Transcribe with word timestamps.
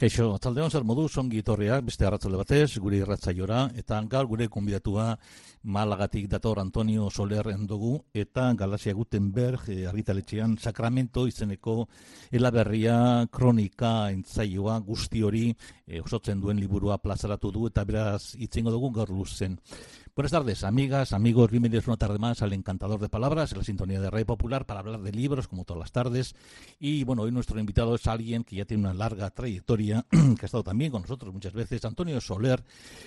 Kaixo, 0.00 0.30
atzaldeon 0.32 0.70
zer 0.72 0.84
modu, 0.88 1.02
songi 1.12 1.42
torriak, 1.44 1.82
beste 1.84 2.06
arratzalde 2.08 2.38
batez, 2.40 2.78
gure 2.80 3.02
irratzaiora, 3.02 3.66
eta 3.76 3.98
gaur 4.08 4.30
gure 4.30 4.46
konbidatua 4.48 5.10
Malagatik 5.76 6.24
dator 6.32 6.56
Antonio 6.62 7.10
Soler 7.10 7.50
endugu, 7.52 7.98
eta 8.14 8.46
Galaxia 8.56 8.94
Gutenberg 8.96 9.68
eh, 9.68 9.84
argitaletxean 9.90 10.56
Sacramento 10.56 11.26
izeneko 11.28 11.74
elaberria 12.32 13.26
kronika 13.28 14.08
entzaioa 14.08 14.78
guzti 14.80 15.20
hori 15.20 15.50
eh, 15.52 16.00
osotzen 16.00 16.40
duen 16.40 16.56
liburua 16.56 16.96
plazaratu 16.96 17.52
du, 17.52 17.66
eta 17.68 17.84
beraz 17.84 18.38
itzengo 18.40 18.72
dugu 18.72 18.94
gaur 19.02 19.12
luzen. 19.12 19.58
Buenas 20.20 20.32
tardes, 20.32 20.64
amigas, 20.64 21.14
amigos, 21.14 21.50
bienvenidos 21.50 21.86
una 21.86 21.96
tarde 21.96 22.18
más 22.18 22.42
al 22.42 22.52
Encantador 22.52 23.00
de 23.00 23.08
Palabras, 23.08 23.52
en 23.52 23.58
la 23.58 23.64
sintonía 23.64 24.02
de 24.02 24.10
Radio 24.10 24.26
Popular, 24.26 24.66
para 24.66 24.80
hablar 24.80 25.00
de 25.00 25.12
libros, 25.12 25.48
como 25.48 25.64
todas 25.64 25.80
las 25.80 25.92
tardes. 25.92 26.34
Y 26.78 27.04
bueno, 27.04 27.22
hoy 27.22 27.32
nuestro 27.32 27.58
invitado 27.58 27.94
es 27.94 28.06
alguien 28.06 28.44
que 28.44 28.56
ya 28.56 28.66
tiene 28.66 28.82
una 28.82 28.92
larga 28.92 29.30
trayectoria, 29.30 30.04
que 30.10 30.42
ha 30.42 30.44
estado 30.44 30.62
también 30.62 30.92
con 30.92 31.00
nosotros 31.00 31.32
muchas 31.32 31.54
veces, 31.54 31.82
Antonio 31.86 32.20
Soler, 32.20 32.62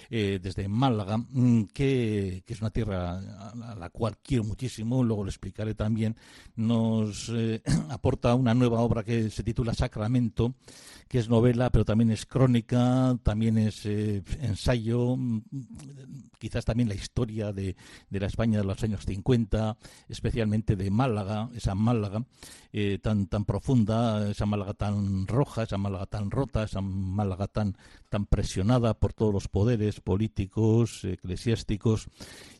eh, 0.09 0.39
desde 0.41 0.67
Málaga, 0.67 1.17
mm, 1.19 1.65
que, 1.65 2.41
que, 2.47 2.53
es 2.53 2.61
una 2.61 2.71
tierra 2.71 3.19
a 3.19 3.75
la 3.75 3.91
cual 3.91 4.17
quiero 4.17 4.43
muchísimo, 4.45 5.03
luego 5.03 5.23
lo 5.23 5.29
explicaré 5.29 5.75
también, 5.75 6.15
nos 6.55 7.29
eh, 7.29 7.61
aporta 7.89 8.33
una 8.33 8.55
nueva 8.55 8.79
obra 8.79 9.03
que 9.03 9.29
se 9.29 9.43
titula 9.43 9.75
Sacramento, 9.75 10.55
que 11.07 11.19
es 11.19 11.29
novela, 11.29 11.69
pero 11.69 11.85
también 11.85 12.09
es 12.09 12.25
crónica, 12.25 13.15
también 13.21 13.59
es 13.59 13.85
eh, 13.85 14.23
ensayo, 14.41 15.15
mm, 15.15 15.41
quizás 16.39 16.65
también 16.65 16.89
la 16.89 16.95
historia 16.95 17.02
de, 17.53 17.75
de, 18.09 18.19
la 18.19 18.27
España 18.27 18.59
de 18.59 18.65
los 18.65 18.83
años 18.83 19.05
50, 19.05 19.77
especialmente 20.09 20.75
de 20.75 20.91
Málaga, 20.91 21.49
esa 21.55 21.75
Málaga 21.75 22.25
eh, 22.71 22.99
tan, 23.01 23.27
tan 23.27 23.45
profunda, 23.45 24.29
esa 24.29 24.45
Málaga 24.45 24.73
tan 24.73 25.27
roja, 25.27 25.63
esa 25.63 25.77
Málaga 25.77 26.05
tan 26.05 26.31
rota, 26.31 26.63
esa 26.63 26.81
Málaga 26.81 27.47
tan, 27.47 27.77
tan 28.09 28.25
presionada 28.25 28.93
por 28.93 29.13
todos 29.13 29.33
los 29.33 29.47
poderes 29.47 29.99
políticos, 29.99 31.03
eclesiásticos, 31.03 32.07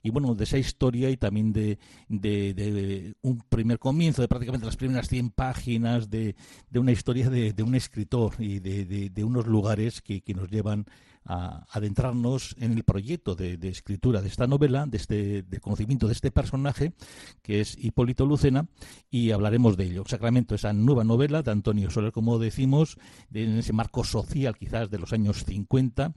y 0.02 0.10
bueno, 0.10 0.36
de 0.36 0.44
esa 0.44 0.58
historia 0.58 1.10
y 1.10 1.18
también 1.18 1.54
de, 1.54 1.80
de, 2.10 3.16
un 3.22 3.40
primer 3.50 3.80
comienzo, 3.80 4.22
de 4.22 4.28
prácticamente 4.28 4.66
las 4.66 4.78
primeras 4.78 5.08
100 5.08 5.32
páginas 5.32 6.10
de, 6.10 6.36
de 6.70 6.80
una 6.80 6.92
historia 6.92 7.30
de, 7.30 7.64
un 7.64 7.76
escritor 7.76 8.34
y 8.40 8.60
de 8.60 9.24
unos 9.24 9.48
lugares 9.48 10.02
que, 10.02 10.22
que 10.22 10.34
nos 10.34 10.50
llevan 10.50 10.86
a 11.26 11.66
adentrarnos 11.72 12.56
en 12.60 12.74
el 12.74 12.84
proyecto 12.84 13.36
de, 13.36 13.58
escritura 13.68 14.22
de 14.22 14.28
esta 14.28 14.48
novela, 14.48 14.86
de 14.86 14.98
este 14.98 15.44
de 15.44 15.60
conocimiento 15.60 16.08
de 16.08 16.14
este 16.14 16.32
personaje, 16.32 16.94
que 17.42 17.62
es 17.62 17.78
Hipólito 17.78 18.26
Lucena, 18.26 18.68
y 19.10 19.32
hablaremos 19.32 19.78
de 19.78 19.86
ello. 19.86 20.04
Sacramento, 20.06 20.56
esa 20.56 20.74
nueva 20.74 21.04
novela 21.04 21.42
de 21.44 21.52
Antonio 21.52 21.90
Soler, 21.90 22.12
como 22.12 22.40
decimos, 22.40 22.98
de, 23.30 23.46
en 23.46 23.58
ese 23.58 23.74
marco 23.74 24.04
social 24.04 24.58
quizás 24.58 24.90
de 24.90 25.00
los 25.00 25.14
años 25.14 25.44
50, 25.46 26.14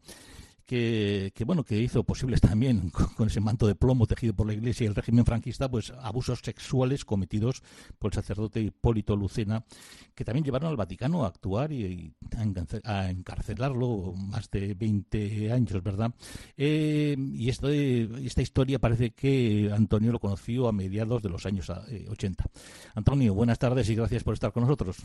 que, 0.67 1.33
que, 1.34 1.45
bueno 1.45 1.64
que 1.64 1.81
hizo 1.81 2.05
posibles 2.05 2.41
también 2.41 2.91
con, 3.17 3.28
ese 3.28 3.41
manto 3.41 3.67
de 3.67 3.75
plomo 3.75 4.06
tejido 4.06 4.34
por 4.34 4.47
la 4.47 4.55
Iglesia 4.55 4.84
y 4.84 4.89
el 4.89 4.95
régimen 4.95 5.25
franquista 5.25 5.70
pues 5.70 5.92
abusos 6.03 6.41
sexuales 6.41 7.05
cometidos 7.05 7.63
por 7.98 8.13
el 8.13 8.14
sacerdote 8.14 8.61
Hipólito 8.61 9.17
Lucena 9.17 9.64
que 10.14 10.24
también 10.24 10.45
llevaron 10.45 10.70
al 10.70 10.77
Vaticano 10.77 11.24
a 11.24 11.29
actuar 11.29 11.73
y, 11.73 11.85
y 11.85 12.14
a 12.85 13.11
encarcelarlo 13.11 14.13
más 14.17 14.51
de 14.51 14.74
20 14.74 15.52
años 15.52 15.83
verdad 15.83 16.13
eh, 16.57 17.17
y 17.18 17.48
esto, 17.48 17.70
esta 17.70 18.42
historia 18.42 18.79
parece 18.79 19.11
que 19.11 19.70
Antonio 19.73 20.12
lo 20.12 20.18
conoció 20.18 20.68
a 20.68 20.73
mediados 20.73 21.23
de 21.23 21.29
los 21.29 21.46
años 21.46 21.70
80 21.70 22.45
eh, 22.45 22.58
Antonio 22.95 23.35
buenas 23.35 23.58
tardes 23.58 23.89
y 23.89 23.95
gracias 23.95 24.24
por 24.24 24.35
estar 24.35 24.52
con 24.52 24.64
nosotros 24.64 24.96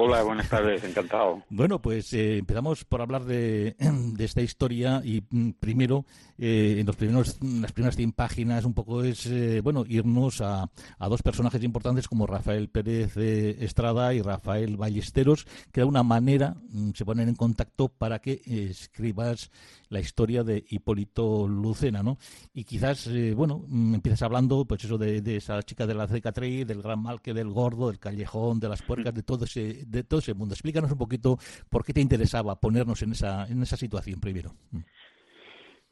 Hola, 0.00 0.22
buenas 0.22 0.48
tardes, 0.48 0.84
encantado. 0.84 1.42
Bueno, 1.50 1.82
pues 1.82 2.12
eh, 2.12 2.38
empezamos 2.38 2.84
por 2.84 3.02
hablar 3.02 3.24
de, 3.24 3.74
de, 3.80 4.24
esta 4.24 4.40
historia 4.40 5.02
y 5.04 5.24
mm, 5.28 5.54
primero, 5.58 6.06
eh, 6.38 6.76
en 6.78 6.86
los 6.86 6.94
primeros, 6.94 7.36
las 7.42 7.72
primeras 7.72 7.96
100 7.96 8.12
páginas, 8.12 8.64
un 8.64 8.74
poco 8.74 9.02
es, 9.02 9.26
eh, 9.26 9.60
bueno, 9.60 9.84
irnos 9.88 10.40
a, 10.40 10.70
dos 11.00 11.20
personajes 11.22 11.64
importantes 11.64 12.06
como 12.06 12.28
Rafael 12.28 12.68
Pérez 12.68 13.16
Estrada 13.16 14.14
y 14.14 14.22
Rafael 14.22 14.76
Ballesteros, 14.76 15.46
que 15.72 15.80
de 15.80 15.82
alguna 15.82 16.04
manera 16.04 16.54
mm, 16.70 16.90
se 16.94 17.04
ponen 17.04 17.28
en 17.28 17.34
contacto 17.34 17.88
para 17.88 18.20
que 18.20 18.40
escribas 18.46 19.50
la 19.88 19.98
historia 19.98 20.44
de 20.44 20.64
Hipólito 20.68 21.48
Lucena, 21.48 22.04
¿no? 22.04 22.18
Y 22.54 22.62
quizás, 22.62 23.10
bueno, 23.34 23.64
mm, 23.66 23.94
empiezas 23.94 24.22
hablando, 24.22 24.64
pues 24.64 24.84
eso, 24.84 24.96
de, 24.96 25.22
de 25.22 25.38
esa 25.38 25.60
chica 25.64 25.88
de 25.88 25.94
la 25.94 26.06
cicatriz, 26.06 26.68
del 26.68 26.82
gran 26.82 27.02
mal 27.02 27.20
que 27.20 27.34
del 27.34 27.48
gordo, 27.48 27.88
del 27.88 27.98
callejón, 27.98 28.60
de 28.60 28.68
las 28.68 28.82
puercas, 28.82 29.12
de 29.12 29.24
todo 29.24 29.44
ese 29.44 29.87
de 29.88 30.04
todo 30.04 30.20
ese 30.20 30.34
mundo. 30.34 30.54
Explícanos 30.54 30.92
un 30.92 30.98
poquito 30.98 31.38
por 31.70 31.84
qué 31.84 31.92
te 31.92 32.00
interesaba 32.00 32.60
ponernos 32.60 33.02
en 33.02 33.12
esa, 33.12 33.46
en 33.46 33.62
esa 33.62 33.76
situación 33.76 34.20
primero. 34.20 34.52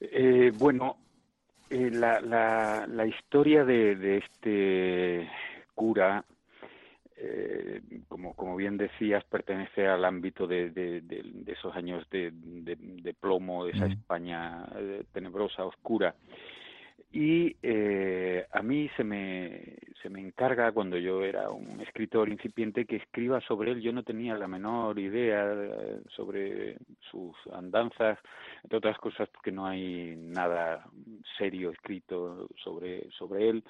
Eh, 0.01 0.53
bueno, 0.59 0.97
eh, 1.71 1.91
la, 1.91 2.21
la, 2.21 2.87
la, 2.87 3.07
historia 3.07 3.65
de, 3.65 3.97
de 3.97 4.19
este 4.19 5.29
cura, 5.75 6.25
eh, 7.17 7.81
como, 8.09 8.35
como 8.35 8.57
bien 8.57 8.77
decías, 8.77 9.25
pertenece 9.25 9.87
al 9.87 10.05
ámbito 10.05 10.47
de, 10.47 10.71
de, 10.71 11.01
de 11.01 11.53
esos 11.53 11.75
años 11.75 12.07
de, 12.11 12.33
plomo, 13.21 13.65
de 13.65 13.73
esa 13.73 13.87
mm. 13.89 13.93
España 13.93 14.67
eh, 14.77 15.05
tenebrosa, 15.13 15.65
oscura. 15.65 16.15
Y 17.13 17.57
eh, 17.63 18.47
a 18.53 18.63
mí 18.63 18.91
se 18.97 19.05
me, 19.05 19.77
se 20.03 20.11
me 20.11 20.21
encarga, 20.21 20.73
cuando 20.73 20.99
yo 20.99 21.23
era 21.23 21.51
un 21.51 21.81
escritor 21.81 22.29
incipiente, 22.29 22.85
que 22.85 22.97
escriba 22.97 23.41
sobre 23.43 23.73
él. 23.73 23.81
Yo 23.81 23.93
no 23.93 24.03
tenía 24.03 24.37
la 24.37 24.49
menor 24.49 24.99
idea 24.99 25.53
eh, 25.53 26.01
sobre 26.15 26.77
sus 27.11 27.35
andanzas, 27.53 28.19
entre 28.63 28.79
otras 28.79 28.99
cosas 28.99 29.29
porque 29.31 29.53
no 29.53 29.67
hay 29.67 30.15
nada 30.17 30.85
serio 31.39 31.71
escrito 31.71 32.49
sobre, 32.63 33.09
sobre 33.13 33.49
él. 33.49 33.65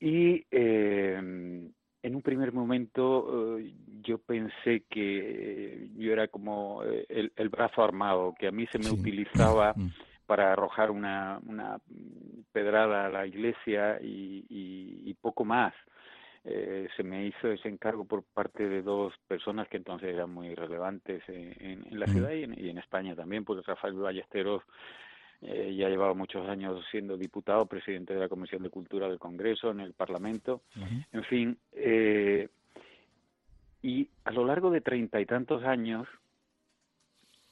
Y 0.00 0.44
eh, 0.50 1.14
en 1.16 2.14
un 2.14 2.22
primer 2.22 2.52
momento 2.52 3.58
eh, 3.58 3.72
yo 4.02 4.18
pensé 4.18 4.84
que 4.90 5.88
yo 5.96 6.12
era 6.12 6.28
como 6.28 6.82
el, 6.82 7.32
el, 7.34 7.48
brazo 7.48 7.82
armado, 7.82 8.34
que 8.38 8.48
a 8.48 8.52
mí 8.52 8.66
se 8.66 8.78
me 8.78 8.84
sí. 8.84 8.94
utilizaba 9.00 9.72
mm 9.74 9.90
para 10.26 10.52
arrojar 10.52 10.90
una, 10.90 11.38
una 11.46 11.78
pedrada 12.54 13.06
a 13.06 13.08
la 13.10 13.26
iglesia 13.26 13.98
y, 14.00 14.46
y, 14.48 15.10
y 15.10 15.14
poco 15.14 15.44
más. 15.44 15.74
Eh, 16.44 16.88
se 16.96 17.02
me 17.02 17.26
hizo 17.26 17.50
ese 17.50 17.68
encargo 17.68 18.04
por 18.04 18.22
parte 18.22 18.68
de 18.68 18.82
dos 18.82 19.12
personas 19.26 19.66
que 19.66 19.78
entonces 19.78 20.14
eran 20.14 20.30
muy 20.30 20.54
relevantes 20.54 21.22
en, 21.28 21.84
en 21.90 21.98
la 21.98 22.06
ciudad 22.06 22.30
y 22.32 22.44
en, 22.44 22.52
y 22.58 22.68
en, 22.68 22.78
España 22.78 23.16
también, 23.16 23.44
porque 23.44 23.66
Rafael 23.66 23.94
Ballesteros 23.94 24.62
eh, 25.40 25.74
ya 25.74 25.88
llevaba 25.88 26.14
muchos 26.14 26.46
años 26.48 26.84
siendo 26.90 27.16
diputado, 27.16 27.66
presidente 27.66 28.14
de 28.14 28.20
la 28.20 28.28
Comisión 28.28 28.62
de 28.62 28.70
Cultura 28.70 29.08
del 29.08 29.18
Congreso, 29.18 29.70
en 29.70 29.80
el 29.80 29.94
Parlamento, 29.94 30.60
uh 30.76 30.80
-huh. 30.80 31.06
en 31.12 31.24
fin. 31.24 31.58
Eh, 31.72 32.48
y 33.82 34.08
a 34.24 34.30
lo 34.30 34.44
largo 34.44 34.70
de 34.70 34.80
treinta 34.80 35.20
y 35.20 35.26
tantos 35.26 35.64
años, 35.64 36.06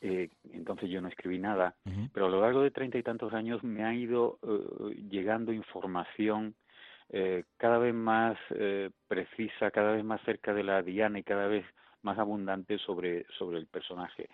eh, 0.03 0.31
entonces 0.53 0.91
yo 0.91 1.01
no 1.01 1.07
escribí 1.09 1.39
nada, 1.39 1.77
uh 1.85 1.91
-huh. 1.91 2.11
pero 2.13 2.27
a 2.27 2.29
lo 2.29 2.41
largo 2.41 2.61
de 2.63 2.73
treinta 2.73 2.99
y 2.99 3.05
tantos 3.05 3.33
años 3.33 3.63
me 3.63 3.85
ha 3.85 3.95
ido 3.95 4.39
uh, 4.43 4.91
llegando 5.09 5.53
información 5.53 6.55
eh, 7.11 7.45
cada 7.57 7.79
vez 7.79 7.95
más 7.95 8.37
eh, 8.51 8.91
precisa, 9.07 9.71
cada 9.71 9.93
vez 9.93 10.05
más 10.05 10.21
cerca 10.23 10.53
de 10.53 10.65
la 10.65 10.83
diana 10.83 11.21
y 11.21 11.23
cada 11.23 11.47
vez 11.47 11.65
más 12.03 12.19
abundante 12.19 12.79
sobre, 12.79 13.27
sobre 13.39 13.59
el 13.59 13.67
personaje. 13.67 14.29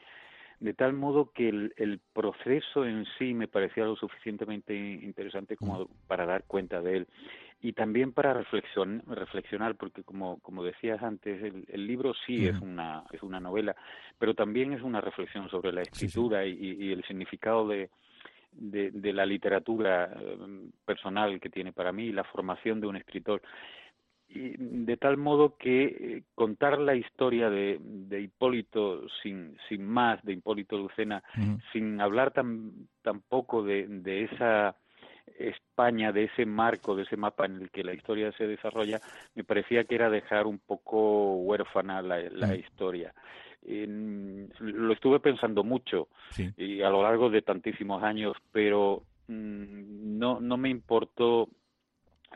De 0.59 0.73
tal 0.73 0.95
modo 0.95 1.33
que 1.33 1.51
el, 1.51 1.75
el 1.77 2.01
proceso 2.15 2.87
en 2.87 3.05
sí 3.19 3.35
me 3.35 3.47
parecía 3.47 3.85
lo 3.85 3.95
suficientemente 3.97 4.75
interesante 4.75 5.57
como 5.57 5.81
uh 5.81 5.85
-huh. 5.85 5.89
para 6.07 6.25
dar 6.25 6.45
cuenta 6.45 6.81
de 6.81 6.97
él 6.97 7.07
y 7.61 7.73
también 7.73 8.13
para 8.13 8.35
reflexión, 8.35 9.03
reflexionar, 9.09 9.75
porque 9.75 10.05
como, 10.05 10.39
como 10.41 10.63
decías 10.63 11.03
antes, 11.03 11.43
el, 11.43 11.65
el 11.69 11.87
libro 11.87 12.15
sí 12.27 12.47
uh 12.47 12.53
-huh. 12.53 12.57
es, 12.57 12.63
una, 12.63 13.05
es 13.13 13.23
una 13.23 13.41
novela, 13.41 13.75
pero 14.19 14.35
también 14.35 14.73
es 14.73 14.83
una 14.83 15.01
reflexión 15.01 15.49
sobre 15.51 15.73
la 15.73 15.83
escritura 15.83 16.45
sí, 16.45 16.55
sí. 16.55 16.59
Y, 16.79 16.87
y, 16.87 16.93
el 16.93 17.03
significado 17.05 17.67
de, 17.67 17.91
de, 18.53 18.91
de 18.93 19.13
la 19.13 19.27
literatura 19.27 20.05
eh, 20.05 20.39
personal 20.85 21.41
que 21.41 21.51
tiene 21.51 21.73
para 21.73 21.93
mí 21.93 22.05
y 22.05 22.13
la 22.13 22.25
formación 22.25 22.81
de 22.81 22.87
un 22.87 22.97
escritor. 22.97 23.43
y 24.29 24.55
de 24.59 24.97
tal 24.97 25.17
modo 25.17 25.57
que 25.57 25.85
eh, 25.85 26.23
contar 26.35 26.79
la 26.79 26.95
historia 26.95 27.49
de, 27.51 27.79
de 27.81 28.21
Hipólito 28.21 29.09
sin, 29.23 29.57
sin 29.69 29.85
más, 29.85 30.23
de 30.23 30.35
Hipólito 30.35 30.77
Lucena, 30.77 31.23
sin 31.73 32.01
hablar 32.01 32.31
tan, 32.33 32.73
tampoco 33.03 33.63
de, 33.63 33.87
de 33.89 34.25
esa 34.25 34.77
España, 35.39 36.13
de 36.13 36.25
ese 36.25 36.47
marco, 36.47 36.95
de 36.95 37.03
ese 37.03 37.17
mapa 37.17 37.47
en 37.47 37.63
el 37.63 37.71
que 37.71 37.85
la 37.85 37.95
historia 37.95 38.33
se 38.33 38.47
desarrolla, 38.47 39.01
me 39.35 39.45
parecía 39.45 39.85
que 39.85 39.95
era 39.95 40.11
dejar 40.11 40.47
un 40.47 40.59
poco 40.59 41.37
huérfana 41.37 42.03
la, 42.03 42.21
la 42.31 42.55
historia. 42.55 43.15
lo 43.63 44.93
estuve 44.93 45.21
pensando 45.21 45.65
mucho 45.65 46.09
y 46.57 46.83
a 46.83 46.91
lo 46.91 47.03
largo 47.03 47.31
de 47.31 47.43
tantísimos 47.43 48.03
años, 48.03 48.37
pero 48.53 49.03
mm, 49.29 50.19
no, 50.19 50.41
no 50.41 50.57
me 50.57 50.69
importó 50.69 51.49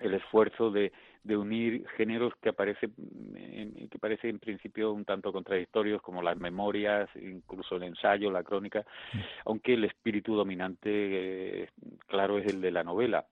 el 0.01 0.15
esfuerzo 0.15 0.71
de 0.71 0.93
de 1.25 1.37
unir 1.37 1.87
géneros 1.97 2.33
que 2.41 2.49
aparece 2.49 2.91
que 3.91 3.99
parece 3.99 4.29
en 4.29 4.39
principio 4.39 4.93
un 4.93 5.05
tanto 5.05 5.33
contradictorios 5.33 6.03
como 6.03 6.23
las 6.23 6.37
memorias 6.37 7.09
incluso 7.15 7.77
el 7.77 7.85
ensayo 7.85 8.31
la 8.31 8.43
crónica 8.43 8.85
aunque 9.45 9.75
el 9.75 9.85
espíritu 9.85 10.35
dominante 10.35 10.91
eh, 11.63 11.69
claro 12.09 12.39
es 12.39 12.47
el 12.47 12.61
de 12.61 12.71
la 12.71 12.83
novela 12.83 13.25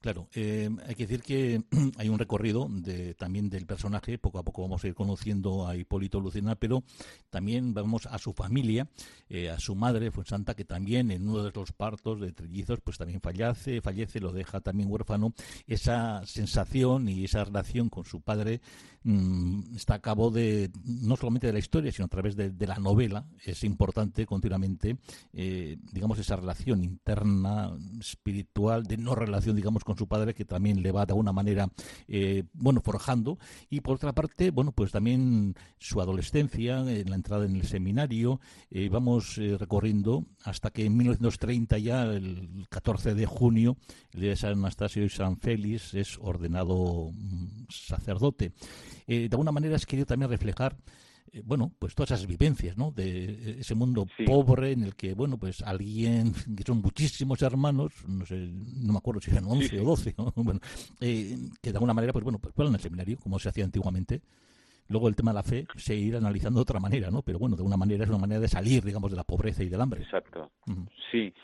Claro, 0.00 0.28
eh, 0.34 0.70
hay 0.86 0.94
que 0.94 1.06
decir 1.06 1.22
que 1.22 1.62
hay 1.98 2.08
un 2.08 2.18
recorrido 2.18 2.68
de, 2.70 3.14
también 3.14 3.48
del 3.48 3.66
personaje, 3.66 4.18
poco 4.18 4.38
a 4.38 4.42
poco 4.42 4.62
vamos 4.62 4.84
a 4.84 4.88
ir 4.88 4.94
conociendo 4.94 5.66
a 5.66 5.76
Hipólito 5.76 6.20
Lucena, 6.20 6.54
pero 6.54 6.84
también 7.30 7.74
vamos 7.74 8.06
a 8.06 8.18
su 8.18 8.32
familia, 8.32 8.88
eh, 9.28 9.50
a 9.50 9.58
su 9.58 9.74
madre, 9.74 10.10
fue 10.10 10.24
santa, 10.24 10.54
que 10.54 10.64
también 10.64 11.10
en 11.10 11.28
uno 11.28 11.42
de 11.42 11.50
los 11.52 11.72
partos 11.72 12.20
de 12.20 12.32
trillizos, 12.32 12.80
pues 12.80 12.98
también 12.98 13.20
fallece, 13.20 13.80
fallece, 13.80 14.20
lo 14.20 14.32
deja 14.32 14.60
también 14.60 14.90
huérfano. 14.90 15.32
Esa 15.66 16.24
sensación 16.26 17.08
y 17.08 17.24
esa 17.24 17.44
relación 17.44 17.88
con 17.88 18.04
su 18.04 18.20
padre 18.20 18.60
mm, 19.02 19.76
está 19.76 19.94
a 19.94 20.00
cabo 20.00 20.30
de, 20.30 20.70
no 20.84 21.16
solamente 21.16 21.46
de 21.46 21.52
la 21.54 21.58
historia, 21.58 21.90
sino 21.90 22.04
a 22.06 22.08
través 22.08 22.36
de, 22.36 22.66
la 22.66 22.76
novela. 22.78 23.26
Es 23.44 23.64
importante 23.64 24.26
continuamente, 24.26 24.98
eh, 25.32 25.78
digamos, 25.92 26.18
esa 26.18 26.36
relación 26.36 26.82
interna, 26.82 27.76
espiritual, 28.00 28.84
de 28.84 28.96
no 28.96 29.14
relación, 29.14 29.56
digamos, 29.56 29.84
con 29.86 29.96
su 29.96 30.06
padre, 30.06 30.34
que 30.34 30.44
también 30.44 30.82
le 30.82 30.92
va 30.92 31.06
de 31.06 31.12
alguna 31.12 31.32
manera, 31.32 31.70
eh, 32.08 32.42
bueno, 32.52 32.82
forjando. 32.82 33.38
Y 33.70 33.80
por 33.80 33.94
otra 33.96 34.12
parte, 34.12 34.50
bueno, 34.50 34.72
pues 34.72 34.92
también 34.92 35.54
su 35.78 36.00
adolescencia, 36.00 36.80
en 36.80 37.08
la 37.08 37.16
entrada 37.16 37.46
en 37.46 37.56
el 37.56 37.66
seminario, 37.66 38.40
eh, 38.70 38.90
vamos 38.90 39.38
eh, 39.38 39.56
recorriendo 39.58 40.26
hasta 40.44 40.70
que 40.70 40.84
en 40.84 40.96
1930 40.96 41.78
ya, 41.78 42.02
el 42.02 42.66
14 42.68 43.14
de 43.14 43.26
junio, 43.26 43.76
el 44.12 44.20
día 44.20 44.30
de 44.30 44.36
San 44.36 44.52
Anastasio 44.52 45.04
y 45.04 45.08
San 45.08 45.38
Félix, 45.38 45.94
es 45.94 46.18
ordenado 46.20 47.12
mm, 47.12 47.66
sacerdote. 47.70 48.52
de 49.06 49.28
alguna 49.30 49.52
manera 49.52 49.76
es 49.76 49.86
querido 49.86 50.06
también 50.06 50.30
reflejar 50.30 50.76
eh, 51.32 51.42
bueno, 51.44 51.72
pues 51.78 51.94
todas 51.94 52.10
esas 52.12 52.26
vivencias, 52.26 52.76
¿no? 52.76 52.90
De 52.90 53.58
ese 53.60 53.74
mundo 53.74 54.06
pobre 54.24 54.72
en 54.72 54.82
el 54.82 54.94
que, 54.94 55.14
bueno, 55.14 55.38
pues 55.38 55.62
alguien, 55.62 56.34
que 56.56 56.64
son 56.64 56.78
muchísimos 56.78 57.42
hermanos, 57.42 57.92
no 58.06 58.24
sé, 58.26 58.36
no 58.36 58.92
me 58.92 58.98
acuerdo 58.98 59.20
si 59.20 59.30
eran 59.30 59.44
11 59.44 59.80
o 59.80 59.84
12, 59.84 60.14
bueno, 60.36 60.60
eh, 61.00 61.36
que 61.60 61.70
de 61.70 61.76
alguna 61.76 61.94
manera, 61.94 62.12
pues 62.12 62.24
bueno, 62.24 62.38
pues 62.38 62.54
fueron 62.54 62.74
al 62.74 62.80
seminario, 62.80 63.18
como 63.18 63.38
se 63.38 63.48
hacía 63.48 63.64
antiguamente. 63.64 64.20
Luego 64.88 65.08
el 65.08 65.16
tema 65.16 65.32
de 65.32 65.34
la 65.34 65.42
fe 65.42 65.66
se 65.76 65.96
irá 65.96 66.18
analizando 66.18 66.60
de 66.60 66.62
otra 66.62 66.78
manera, 66.78 67.10
¿no? 67.10 67.22
Pero 67.22 67.40
bueno, 67.40 67.56
de 67.56 67.62
una 67.62 67.76
manera 67.76 68.04
es 68.04 68.08
una 68.08 68.18
manera 68.18 68.40
de 68.40 68.46
salir, 68.46 68.84
digamos, 68.84 69.10
de 69.10 69.16
la 69.16 69.24
pobreza 69.24 69.64
y 69.64 69.68
del 69.68 69.80
hambre. 69.80 70.02
Exacto. 70.02 70.52
Sí. 71.10 71.34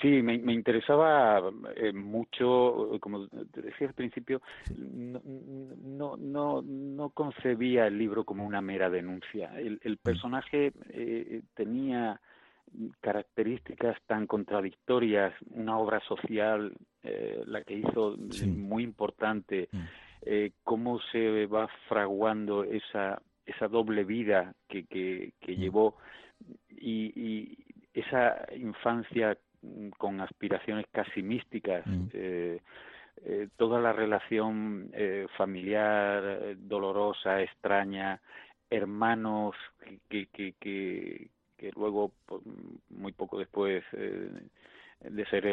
Sí, 0.00 0.22
me, 0.22 0.38
me 0.38 0.52
interesaba 0.52 1.42
eh, 1.76 1.92
mucho, 1.92 2.96
como 3.00 3.26
te 3.28 3.60
decía 3.60 3.88
al 3.88 3.94
principio, 3.94 4.40
no, 4.76 6.16
no, 6.16 6.62
no, 6.62 7.10
concebía 7.10 7.86
el 7.86 7.98
libro 7.98 8.24
como 8.24 8.46
una 8.46 8.60
mera 8.60 8.88
denuncia. 8.88 9.52
El, 9.58 9.80
el 9.82 9.94
mm. 9.94 10.02
personaje 10.02 10.72
eh, 10.90 11.42
tenía 11.54 12.20
características 13.00 13.96
tan 14.06 14.26
contradictorias, 14.26 15.34
una 15.50 15.76
obra 15.78 16.00
social, 16.00 16.72
eh, 17.02 17.42
la 17.46 17.62
que 17.62 17.74
hizo 17.74 18.16
muy 18.46 18.84
importante, 18.84 19.68
mm. 19.72 19.78
eh, 20.22 20.52
cómo 20.62 21.00
se 21.12 21.46
va 21.46 21.68
fraguando 21.88 22.64
esa, 22.64 23.20
esa 23.44 23.68
doble 23.68 24.04
vida 24.04 24.54
que, 24.68 24.84
que, 24.84 25.32
que 25.40 25.52
mm. 25.52 25.60
llevó 25.60 25.96
y, 26.70 27.12
y 27.16 27.58
esa 27.92 28.46
infancia 28.56 29.36
con 29.98 30.20
aspiraciones 30.20 30.86
casi 30.90 31.22
místicas. 31.22 31.86
Mm. 31.86 32.06
Eh, 32.12 32.60
eh, 33.24 33.48
toda 33.56 33.80
la 33.80 33.92
relación 33.92 34.90
eh, 34.92 35.26
familiar 35.36 36.56
dolorosa, 36.56 37.42
extraña, 37.42 38.20
hermanos 38.70 39.54
que, 40.08 40.26
que, 40.26 40.54
que, 40.58 41.28
que 41.56 41.70
luego, 41.76 42.12
muy 42.88 43.12
poco 43.12 43.38
después 43.38 43.84
de 43.92 45.26
ser 45.26 45.46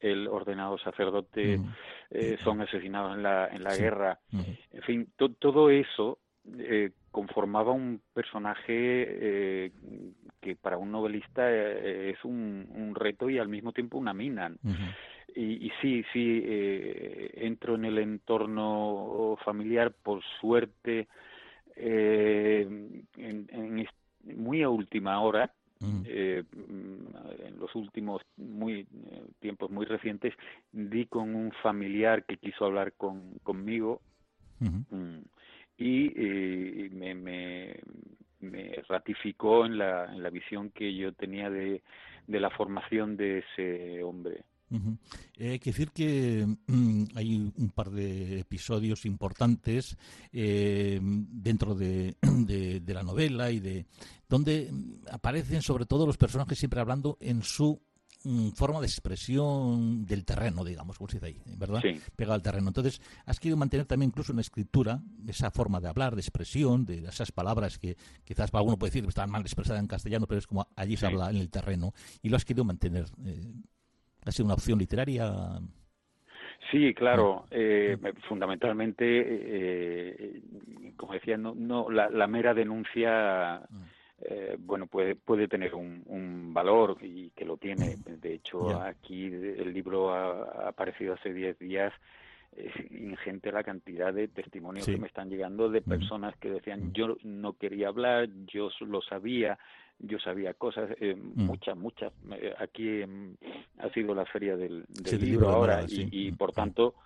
el, 0.00 0.28
ordenado 0.28 0.78
sacerdote, 0.78 1.58
mm. 1.58 2.38
son 2.42 2.62
asesinados 2.62 3.16
en 3.16 3.22
la, 3.22 3.48
en 3.48 3.64
la 3.64 3.76
guerra. 3.76 4.18
Mm. 4.30 4.40
En 4.72 4.82
fin, 4.82 5.08
todo 5.16 5.70
eso 5.70 6.18
conformaba 7.10 7.72
un 7.72 8.00
personaje 8.12 9.72
que 10.40 10.56
para 10.56 10.78
un 10.78 10.90
novelista 10.90 11.50
eh, 11.50 12.10
es 12.10 12.24
un, 12.24 12.66
un, 12.74 12.94
reto 12.94 13.28
y 13.28 13.38
al 13.38 13.48
mismo 13.48 13.72
tiempo 13.72 13.98
una 13.98 14.14
mina. 14.14 14.50
y, 15.34 15.66
y, 15.66 15.72
sí, 15.80 16.04
sí, 16.12 16.42
eh, 16.44 17.30
entro 17.34 17.74
en 17.74 17.84
el 17.84 17.98
entorno 17.98 19.36
familiar, 19.44 19.92
por 20.02 20.22
suerte, 20.40 21.08
eh, 21.76 22.66
en, 23.16 23.48
en, 23.50 23.86
muy 24.36 24.62
a 24.62 24.68
última 24.68 25.20
hora, 25.20 25.52
eh, 26.04 26.44
en 26.52 27.58
los 27.58 27.74
últimos 27.74 28.20
muy 28.36 28.86
tiempos 29.38 29.70
muy 29.70 29.86
recientes 29.86 30.34
di 30.72 31.06
con 31.06 31.34
un 31.34 31.52
familiar 31.62 32.24
que 32.24 32.36
quiso 32.36 32.66
hablar 32.66 32.92
con, 32.92 33.38
conmigo. 33.42 34.02
Mm, 34.58 35.20
y 35.80 36.12
eh, 36.14 36.90
me, 36.92 37.14
me, 37.14 38.82
ratificó 38.86 39.64
en 39.64 39.78
la, 39.78 40.12
en 40.14 40.22
la 40.22 40.28
visión 40.28 40.70
que 40.70 40.94
yo 40.94 41.12
tenía 41.14 41.48
de, 41.48 41.82
de 42.26 42.40
la 42.40 42.50
formación 42.50 43.16
de 43.16 43.38
ese 43.38 44.02
hombre. 44.02 44.44
Eh, 45.36 45.50
hay 45.50 45.58
que 45.58 45.70
decir 45.70 45.90
que 45.90 46.46
mm, 46.66 47.04
hay 47.16 47.52
un 47.56 47.70
par 47.70 47.90
de 47.90 48.40
episodios 48.40 49.04
importantes 49.04 49.96
eh, 50.32 51.00
dentro 51.02 51.74
de, 51.74 52.14
de, 52.22 52.94
la 52.94 53.02
novela 53.02 53.50
y 53.50 53.58
de 53.58 53.86
donde 54.28 54.70
aparecen 55.10 55.62
sobre 55.62 55.86
todo 55.86 56.06
los 56.06 56.18
personajes 56.18 56.58
siempre 56.58 56.80
hablando 56.80 57.16
en 57.20 57.42
su 57.42 57.82
forma 58.54 58.80
de 58.80 58.86
expresión 58.86 60.04
del 60.04 60.24
terreno, 60.24 60.64
digamos, 60.64 60.98
como 60.98 61.08
se 61.08 61.16
dice 61.16 61.26
ahí, 61.26 61.56
¿verdad? 61.56 61.80
Sí. 61.80 62.00
Pegado 62.16 62.34
al 62.34 62.42
terreno. 62.42 62.68
Entonces, 62.68 63.00
has 63.24 63.40
querido 63.40 63.56
mantener 63.56 63.86
también 63.86 64.10
incluso 64.10 64.32
en 64.32 64.36
la 64.36 64.42
escritura 64.42 65.00
esa 65.26 65.50
forma 65.50 65.80
de 65.80 65.88
hablar, 65.88 66.14
de 66.14 66.20
expresión, 66.20 66.84
de 66.84 66.98
esas 66.98 67.32
palabras 67.32 67.78
que 67.78 67.96
quizás 68.24 68.50
para 68.50 68.60
alguno 68.60 68.78
puede 68.78 68.90
decir 68.90 69.02
que 69.02 69.08
están 69.08 69.30
mal 69.30 69.42
expresadas 69.42 69.80
en 69.80 69.88
castellano, 69.88 70.26
pero 70.26 70.38
es 70.38 70.46
como 70.46 70.68
allí 70.76 70.96
se 70.96 71.06
habla 71.06 71.30
en 71.30 71.36
el 71.36 71.50
terreno, 71.50 71.92
y 72.22 72.28
lo 72.28 72.36
has 72.36 72.44
querido 72.44 72.64
mantener. 72.64 73.06
Eh, 73.24 73.52
¿Ha 74.26 74.32
sido 74.32 74.44
una 74.44 74.54
opción 74.54 74.78
literaria? 74.78 75.58
Sí, 76.70 76.92
claro. 76.92 77.46
Eh, 77.50 77.96
fundamentalmente, 78.28 79.04
eh, 79.06 80.42
como 80.96 81.14
decía, 81.14 81.38
no, 81.38 81.54
no 81.54 81.90
la, 81.90 82.10
la 82.10 82.26
mera 82.26 82.52
denuncia 82.52 83.62
mm 83.70 83.99
eh, 84.22 84.56
bueno, 84.58 84.86
puede, 84.86 85.16
puede 85.16 85.48
tener 85.48 85.74
un, 85.74 86.02
un, 86.06 86.52
valor 86.52 86.98
y 87.00 87.30
que 87.30 87.44
lo 87.44 87.56
tiene. 87.56 87.96
De 88.04 88.34
hecho, 88.34 88.80
aquí 88.80 89.26
el 89.26 89.72
libro 89.72 90.12
ha, 90.12 90.68
aparecido 90.68 91.14
hace 91.14 91.32
10 91.32 91.58
días. 91.58 91.92
Es 92.54 92.72
ingente 92.90 93.52
la 93.52 93.62
cantidad 93.62 94.12
de 94.12 94.26
testimonios 94.26 94.84
que 94.84 94.98
me 94.98 95.06
están 95.06 95.30
llegando 95.30 95.70
de 95.70 95.82
personas 95.82 96.36
que 96.38 96.50
decían 96.50 96.92
yo 96.92 97.16
no 97.22 97.52
quería 97.52 97.88
hablar, 97.88 98.28
yo 98.52 98.70
lo 98.80 99.00
sabía, 99.02 99.56
yo 100.00 100.18
sabía 100.18 100.54
cosas, 100.54 100.90
eh, 101.00 101.14
muchas, 101.14 101.76
muchas. 101.76 102.12
Eh, 102.32 102.52
aquí 102.58 103.02
ha 103.78 103.88
sido 103.90 104.16
la 104.16 104.26
feria 104.26 104.56
del, 104.56 104.84
del 104.88 105.20
libro, 105.20 105.48
ahora 105.48 105.84
y, 105.86 106.08
y, 106.10 106.32
por 106.32 106.50
tanto 106.52 106.96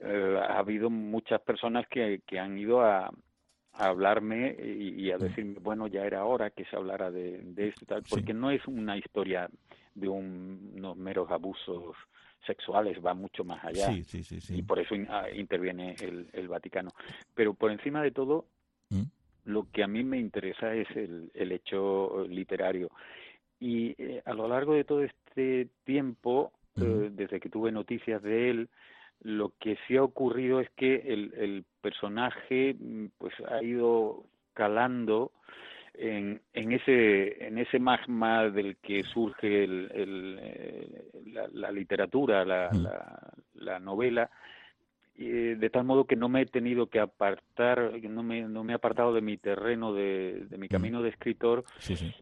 eh, 0.00 0.40
ha 0.42 0.58
habido 0.58 0.90
muchas 0.90 1.40
personas 1.40 1.86
que, 1.86 2.22
que 2.26 2.40
han 2.40 2.58
ido 2.58 2.80
a, 2.80 3.12
a 3.72 3.86
hablarme 3.86 4.56
y, 4.60 5.10
a 5.10 5.18
decirme, 5.18 5.58
bueno, 5.60 5.86
ya 5.86 6.04
era 6.04 6.24
hora 6.24 6.50
que 6.50 6.64
se 6.64 6.76
hablara 6.76 7.10
de, 7.10 7.38
esto 7.56 7.84
y 7.84 7.86
tal, 7.86 8.02
porque 8.08 8.34
no 8.34 8.50
es 8.50 8.66
una 8.66 8.96
historia 8.96 9.48
de 9.94 10.08
unos 10.08 10.96
meros 10.96 11.30
abusos 11.30 11.96
sexuales, 12.46 12.98
va 13.04 13.14
mucho 13.14 13.44
más 13.44 13.64
allá. 13.64 13.90
y 13.92 14.62
por 14.62 14.78
eso 14.78 14.94
ah, 15.08 15.30
interviene 15.34 15.94
el, 16.00 16.48
Vaticano. 16.48 16.90
Pero 17.34 17.54
por 17.54 17.70
encima 17.70 18.02
de 18.02 18.10
todo, 18.10 18.46
mm. 18.90 19.02
lo 19.44 19.66
que 19.70 19.84
a 19.84 19.88
mí 19.88 20.02
me 20.02 20.18
interesa 20.18 20.74
es 20.74 20.88
el, 20.96 21.30
el 21.34 21.52
hecho 21.52 22.26
literario. 22.28 22.90
Y 23.60 23.94
eh, 24.02 24.22
a 24.24 24.32
lo 24.32 24.48
largo 24.48 24.74
de 24.74 24.84
todo 24.84 25.02
este 25.02 25.68
tiempo, 25.84 26.52
mm. 26.76 26.82
eh, 26.82 27.10
desde 27.12 27.40
que 27.40 27.50
tuve 27.50 27.70
noticias 27.70 28.22
de 28.22 28.50
él, 28.50 28.68
Lo 29.22 29.52
que 29.60 29.76
sí 29.86 29.96
ha 29.96 30.02
ocurrido 30.02 30.60
es 30.60 30.70
que 30.70 30.94
el, 30.94 31.32
el 31.36 31.64
personaje 31.80 32.74
mm, 32.78 33.06
pues 33.18 33.34
ha 33.48 33.62
ido 33.62 34.24
calando 34.54 35.32
en, 35.94 36.40
en 36.54 36.72
ese 36.72 37.46
en 37.46 37.58
ese 37.58 37.78
magma 37.78 38.48
del 38.48 38.76
que 38.76 39.02
surge 39.04 39.64
el, 39.64 39.90
el, 39.94 40.38
eh, 40.40 41.04
la, 41.52 41.70
literatura, 41.70 42.44
la, 42.44 42.70
mm. 42.72 42.82
la, 42.82 43.32
la 43.54 43.78
novela, 43.80 44.30
eh, 45.22 45.56
de 45.58 45.68
tal 45.68 45.84
modo 45.84 46.06
que 46.06 46.16
no 46.16 46.30
me 46.30 46.40
he 46.40 46.46
tenido 46.46 46.86
que 46.86 46.98
apartar, 46.98 47.92
no 48.08 48.22
me, 48.22 48.40
no 48.42 48.64
me 48.64 48.72
he 48.72 48.76
apartado 48.76 49.12
de 49.12 49.20
mi 49.20 49.36
terreno, 49.36 49.92
de, 49.92 50.46
de 50.48 50.56
mi 50.56 50.66
camino 50.66 51.02
de 51.02 51.10
escritor 51.10 51.64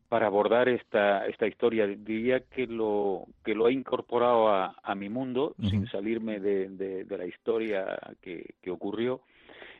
para 0.08 0.26
abordar 0.26 0.68
esta, 0.68 1.24
esta 1.26 1.46
historia. 1.46 1.86
Diría 1.86 2.40
que 2.40 2.66
lo, 2.66 3.26
que 3.44 3.54
lo 3.54 3.68
he 3.68 3.72
incorporado 3.72 4.48
a, 4.48 4.74
a 4.82 4.94
mi 4.96 5.08
mundo 5.08 5.54
sin 5.60 5.86
salirme 5.86 6.40
de, 6.40 6.70
de, 6.70 7.18
la 7.18 7.26
historia 7.26 7.98
que, 8.20 8.54
que 8.60 8.70
ocurrió. 8.72 9.20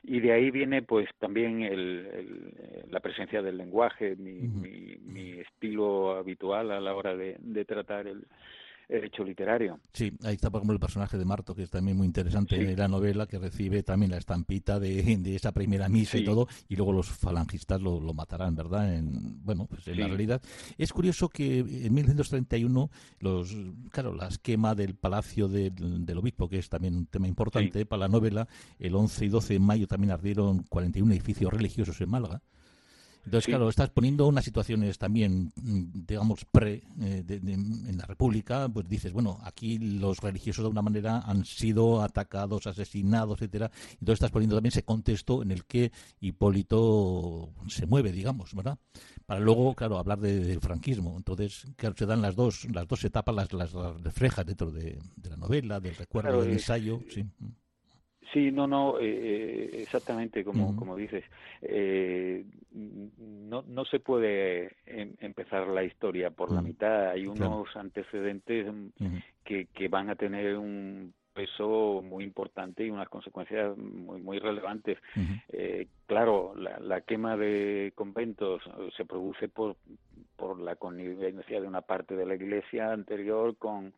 Y 0.05 0.21
de 0.21 0.33
ahí 0.33 0.53
viene 0.53 0.83
pues 0.83 1.09
también 1.19 1.63
el, 1.63 2.87
la 2.89 3.01
presencia 3.01 3.43
del 3.43 3.59
lenguaje, 3.59 4.15
mi, 4.15 4.43
mi, 4.43 4.97
mi, 5.05 5.41
estilo 5.41 6.17
habitual 6.17 6.71
a 6.71 6.79
la 6.79 6.95
hora 6.95 7.17
de, 7.17 7.37
de 7.41 7.65
tratar 7.65 8.07
el, 8.07 8.25
hecho 8.89 9.23
literario. 9.23 9.79
Sí, 9.93 10.13
ahí 10.25 10.35
está 10.35 10.51
por 10.51 10.61
ejemplo 10.61 10.75
el 10.75 10.81
personaje 10.81 11.19
de 11.19 11.25
Marto, 11.25 11.55
que 11.55 11.63
es 11.63 11.71
también 11.71 11.97
muy 11.97 12.07
interesante 12.07 12.57
en 12.57 12.79
la 12.79 12.89
novela, 12.89 13.27
que 13.27 13.39
recibe 13.39 13.83
también 13.83 14.11
la 14.11 14.19
estampita 14.19 14.81
de, 14.81 15.35
esa 15.35 15.53
primera 15.53 15.89
misa 15.89 16.19
y 16.19 16.25
todo, 16.25 16.49
y 16.69 16.77
luego 16.77 16.93
los 16.93 17.09
falangistas 17.09 17.81
lo, 17.81 18.01
matarán, 18.15 18.55
¿verdad? 18.55 18.95
En, 18.95 19.45
bueno, 19.45 19.67
pues 19.67 19.87
en 19.89 20.01
la 20.01 20.09
realidad. 20.09 20.43
Es 20.77 20.93
curioso 20.93 21.29
que 21.29 21.59
en 21.59 21.95
1931, 21.95 22.91
los, 23.21 23.55
claro, 23.91 24.15
la 24.15 24.29
esquema 24.29 24.75
del 24.75 24.95
palacio 24.95 25.49
del, 25.49 26.05
del 26.05 26.19
obispo, 26.19 26.49
que 26.49 26.59
es 26.59 26.69
también 26.69 26.97
un 26.97 27.07
tema 27.07 27.29
importante 27.29 27.85
para 27.87 28.01
la 28.01 28.09
novela, 28.09 28.49
el 28.79 28.95
11 28.95 29.27
y 29.27 29.29
12 29.29 29.55
de 29.55 29.61
mayo 29.61 29.87
también 29.87 30.13
ardieron 30.13 30.65
41 30.69 31.13
edificios 31.13 31.53
religiosos 31.53 32.01
en 32.01 32.11
Málaga. 32.11 32.43
Entonces, 33.29 33.49
claro, 33.49 33.69
estás 33.69 33.91
poniendo 33.91 34.27
unas 34.27 34.43
situaciones 34.43 34.97
también, 34.97 35.53
mm, 35.57 36.07
digamos, 36.07 36.47
pre 36.47 36.83
eh, 36.99 37.23
en 37.29 37.99
la 37.99 38.07
República, 38.07 38.71
pues 38.71 38.89
dices, 38.89 39.13
bueno, 39.13 39.39
aquí 39.43 39.79
los 39.79 40.21
religiosos 40.21 40.65
de 40.65 40.71
una 40.71 40.81
manera 40.81 41.19
han 41.19 41.45
sido 41.45 42.01
atacados, 42.01 42.67
asesinados, 42.67 43.39
etcétera. 43.39 43.71
Entonces 43.93 44.15
estás 44.15 44.31
poniendo 44.31 44.57
también 44.57 44.71
ese 44.71 44.83
contexto 44.83 45.43
en 45.43 45.51
el 45.51 45.67
que 45.67 45.93
Hipólito 46.21 47.51
se 47.69 47.85
mueve, 47.85 48.13
digamos, 48.13 48.55
¿verdad? 48.55 48.79
Para 49.27 49.41
luego, 49.41 49.75
claro, 49.75 49.99
hablar 49.99 50.21
del 50.21 50.61
franquismo. 50.61 51.15
Entonces, 51.15 51.67
claro, 51.77 51.95
se 51.99 52.07
dan 52.07 52.23
las 52.23 52.35
dos, 52.35 52.67
las 52.73 52.89
dos 52.89 53.05
etapas, 53.05 53.35
las, 53.35 53.53
las, 53.53 53.75
reflejas 54.03 54.47
dentro 54.47 54.71
de, 54.71 54.99
la 55.29 55.37
novela, 55.37 55.81
del 55.81 55.97
recuerdo, 55.97 56.41
del 56.41 56.53
ensayo, 56.53 57.03
sí. 57.11 57.27
Sí, 58.33 58.51
no, 58.51 58.67
no, 58.67 58.99
eh, 58.99 59.07
eh, 59.07 59.83
exactamente 59.83 60.45
como, 60.45 60.77
como 60.77 60.97
dices. 60.97 61.25
Eh, 61.63 62.45
no, 62.73 63.63
no 63.67 63.85
se 63.87 64.01
puede 64.01 64.77
em, 64.87 65.15
empezar 65.21 65.67
la 65.69 65.83
historia 65.83 66.31
por 66.31 66.53
la 66.53 66.61
mitad. 66.61 67.11
Hay 67.11 67.27
unos 67.27 67.75
antecedentes 67.77 68.67
que, 69.45 69.67
que 69.67 69.89
van 69.89 70.11
a 70.11 70.17
tener 70.17 70.59
un 70.59 71.15
peso 71.33 72.03
muy 72.05 72.25
importante 72.25 72.85
y 72.85 72.91
unas 72.91 73.09
consecuencias 73.09 73.77
muy 73.79 74.21
muy 74.21 74.39
relevantes. 74.39 74.99
claro, 76.07 76.53
la, 76.57 76.79
la, 76.81 77.01
quema 77.03 77.37
de 77.37 77.93
conventos 77.95 78.63
se 78.97 79.05
produce 79.05 79.49
por 79.49 79.77
por 80.37 80.61
la 80.61 80.77
connivencia 80.77 81.61
de 81.61 81.67
una 81.67 81.81
parte 81.81 82.15
de 82.17 82.27
la 82.27 82.35
Iglesia 82.35 82.93
anterior 82.93 83.57
con 83.57 83.93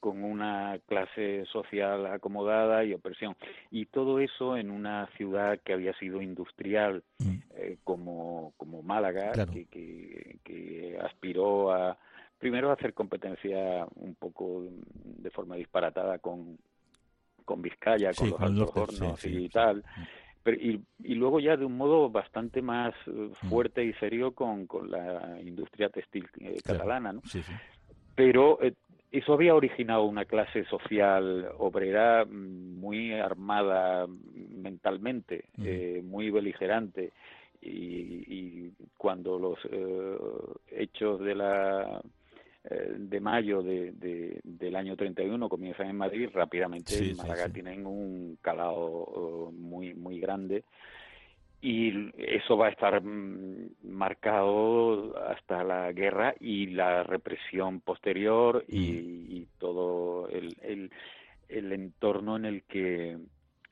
con 0.00 0.22
una 0.22 0.78
clase 0.86 1.44
social 1.46 2.06
acomodada 2.06 2.84
y 2.84 2.94
opresión. 2.94 3.34
Y 3.70 3.86
todo 3.86 4.20
eso 4.20 4.56
en 4.56 4.70
una 4.70 5.06
ciudad 5.16 5.58
que 5.64 5.72
había 5.72 5.92
sido 5.98 6.22
industrial 6.22 7.02
mm. 7.18 7.36
eh, 7.56 7.78
como, 7.84 8.52
como 8.56 8.82
Málaga, 8.82 9.32
que, 9.52 9.66
que, 10.44 10.98
aspiró 11.02 11.72
a, 11.72 11.96
primero, 12.38 12.70
a 12.70 12.74
hacer 12.74 12.94
competencia 12.94 13.86
un 13.96 14.14
poco 14.14 14.64
de 14.70 15.30
forma 15.30 15.56
disparatada 15.56 16.18
con, 16.18 16.58
con 17.44 17.62
Vizcaya, 17.62 18.12
con 18.12 18.30
los 18.30 18.40
altos 18.40 18.70
hornos 18.74 19.24
y 19.24 19.48
tal. 19.48 19.78
Mm. 19.78 20.02
Pero, 20.42 20.56
y, 20.60 20.80
y, 21.02 21.14
luego 21.16 21.40
ya 21.40 21.56
de 21.56 21.64
un 21.64 21.76
modo 21.76 22.08
bastante 22.08 22.62
más 22.62 22.94
eh, 23.08 23.10
mm. 23.10 23.48
fuerte 23.48 23.84
y 23.84 23.92
serio 23.94 24.32
con, 24.32 24.66
con 24.66 24.90
la 24.90 25.40
industria 25.42 25.88
textil 25.88 26.28
eh, 26.38 26.60
catalana, 26.64 27.12
¿no? 27.12 27.22
Pero 28.14 28.58
eso 29.18 29.32
había 29.32 29.54
originado 29.54 30.04
una 30.04 30.24
clase 30.24 30.64
social 30.64 31.48
obrera 31.58 32.24
mm, 32.24 32.78
muy 32.78 33.12
armada 33.12 34.06
mentalmente, 34.06 35.46
eh, 35.62 36.02
muy 36.04 36.30
beligerante, 36.30 37.12
y, 37.60 38.70
cuando 38.96 39.38
los 39.38 39.58
eh, 39.70 40.16
hechos 40.70 41.20
de 41.20 41.34
la 41.34 42.00
eh, 42.64 42.94
de 42.96 43.20
mayo 43.20 43.62
de, 43.62 44.40
del 44.42 44.76
año 44.76 44.96
31 44.96 45.48
comienzan 45.48 45.88
en 45.88 45.96
Madrid, 45.96 46.28
rápidamente 46.32 46.96
en 46.98 47.16
Málaga 47.16 47.48
tienen 47.48 47.86
un 47.86 48.38
calado 48.40 49.52
muy 49.52 49.94
muy 49.94 50.20
grande 50.20 50.64
y 51.66 52.12
eso 52.16 52.56
va 52.56 52.66
a 52.66 52.70
estar 52.70 53.02
mm, 53.02 53.70
marcado 53.82 55.18
hasta 55.26 55.64
la 55.64 55.90
guerra 55.90 56.32
y 56.38 56.66
la 56.66 57.02
represión 57.02 57.80
posterior 57.80 58.64
y, 58.68 59.48
todo 59.58 60.28
el, 60.28 60.56
el, 60.62 60.92
el, 61.48 61.72
entorno 61.72 62.36
en 62.36 62.44
el 62.44 62.62
que 62.62 63.18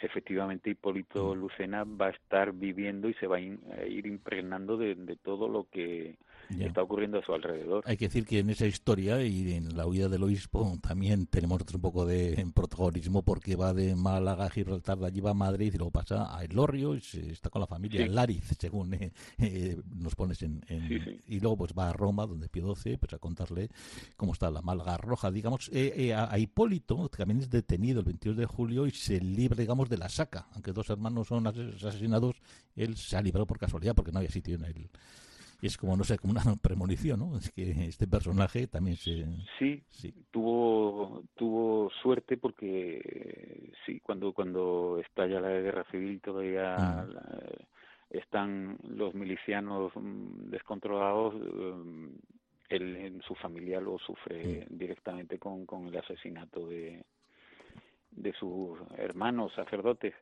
efectivamente 0.01 0.71
Hipólito 0.71 1.37
Lucena 1.37 1.85
va 1.85 2.07
a 2.07 2.11
estar 2.11 2.53
viviendo 2.53 3.09
y 3.09 3.15
se 3.15 3.29
va 3.29 3.37
a 3.37 3.41
ir 3.41 4.07
impregnando 4.07 4.77
de 4.77 5.17
todo 5.23 5.47
lo 5.49 5.69
que 5.71 6.17
está 6.59 6.83
ocurriendo 6.83 7.19
a 7.19 7.23
su 7.25 7.33
alrededor. 7.33 7.83
Hay 7.87 7.97
que 7.97 8.07
decir 8.07 8.25
que 8.27 8.41
en 8.41 8.51
esa 8.51 8.67
historia 8.67 9.23
y 9.23 9.53
en 9.53 9.77
la 9.77 9.87
huida 9.87 10.09
del 10.09 10.23
obispo 10.23 10.79
también 10.81 11.27
tenemos 11.27 11.61
otro 11.61 11.79
poco 11.79 12.07
de 12.07 12.47
protagonismo 12.55 13.23
porque 13.23 13.57
va 13.57 13.73
de 13.73 13.95
Málaga 13.95 14.47
a 14.47 14.51
Gibraltar, 14.51 14.99
de 14.99 15.07
allí 15.07 15.21
va 15.21 15.31
a 15.31 15.35
Madrid 15.35 15.73
y 15.75 15.77
luego 15.77 15.91
pasa 15.91 16.37
a 16.37 16.45
Elorrio 16.45 16.95
y 16.95 16.99
está 17.31 17.51
con 17.51 17.61
la 17.61 17.67
familia 17.67 18.05
en 18.05 18.15
Lariz, 18.15 18.45
según 18.59 18.95
eh, 18.95 19.13
eh, 19.39 19.81
nos 19.95 20.15
pones 20.15 20.43
en... 20.43 20.63
y 21.27 21.41
luego 21.41 21.59
pues 21.59 21.73
va 21.77 21.91
a 21.91 21.93
Roma, 21.93 22.27
donde 22.27 22.49
Pío 22.49 22.75
XII, 22.75 22.97
pues 22.97 23.13
a 23.13 23.19
contarle 23.19 23.69
cómo 24.17 24.33
está 24.33 24.51
la 24.51 24.63
Málaga 24.63 24.97
roja. 24.97 25.31
Digamos, 25.31 25.71
eh, 25.73 26.15
a, 26.15 26.39
Hipólito 26.39 27.09
también 27.09 27.41
es 27.41 27.51
detenido 27.51 28.01
el 28.01 28.07
22 28.07 28.37
de 28.37 28.47
julio 28.47 28.87
y 28.87 28.91
se 28.91 29.21
libra, 29.21 29.61
digamos, 29.61 29.89
de 29.89 29.99
la 29.99 30.09
saca. 30.09 30.47
Aunque 30.53 30.73
dos 30.73 30.91
hermanos 30.91 31.29
son 31.29 31.47
asesinados, 31.47 32.37
él 32.77 32.97
se 32.97 33.17
ha 33.17 33.23
librado 33.23 33.47
por 33.47 33.59
casualidad 33.59 33.95
porque 33.95 34.13
no 34.13 34.19
había 34.19 34.31
sitio 34.31 34.57
en 34.57 34.65
el 34.65 34.91
es 35.67 35.77
como, 35.77 35.97
no 35.97 36.05
sé, 36.05 36.19
como 36.19 36.33
una 36.33 36.43
premonición, 36.63 37.21
¿no? 37.21 37.37
Es 37.37 37.51
que 37.51 37.71
este 37.87 38.07
personaje 38.07 38.67
también 38.67 38.97
se... 38.97 39.25
Sí, 39.59 39.83
sí. 39.91 40.15
tuvo, 40.31 41.25
tuvo 41.35 41.91
suerte 42.03 42.37
porque, 42.37 43.73
sí, 43.87 44.01
cuando, 44.01 44.33
cuando 44.33 44.99
estalla 45.01 45.41
la 45.41 45.49
guerra 45.49 45.85
civil 45.91 46.21
todavía 46.21 46.77
mm. 46.77 48.17
están 48.17 48.79
los 48.89 49.15
milicianos 49.15 49.93
mm, 49.95 50.51
descontrolados, 50.51 51.35
mm, 51.35 52.09
él 52.69 52.97
en 52.97 53.23
su 53.23 53.35
familia 53.35 53.81
lo 53.81 53.99
sufre 53.99 54.67
directamente 54.71 55.39
con, 55.39 55.67
con 55.67 55.87
el 55.87 55.97
asesinato 55.97 56.67
de, 56.67 57.05
de 58.17 58.33
sus 58.33 58.79
hermanos 58.97 59.53
sacerdotes. 59.55 60.15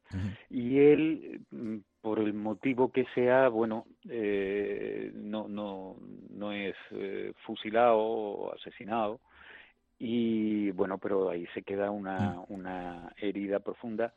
Y 0.51 0.79
él 0.79 1.41
mm, 1.51 1.77
por 2.01 2.19
el 2.19 2.35
motivo 2.35 2.91
que 2.91 3.07
sea 3.15 3.49
bueno 3.49 3.87
eh, 4.09 5.11
no 5.15 5.49
no 5.49 5.97
no 6.31 6.53
es 6.53 6.75
eh, 6.91 7.33
fusilado 7.45 7.99
o 7.99 8.55
asesinado. 8.55 9.21
Y 9.99 10.71
bueno 10.73 10.99
pero 10.99 11.31
ahí 11.31 11.47
se 11.55 11.63
queda 11.63 11.91
una 11.91 12.43
una 12.49 13.13
herida 13.17 13.61
profunda 13.61 14.15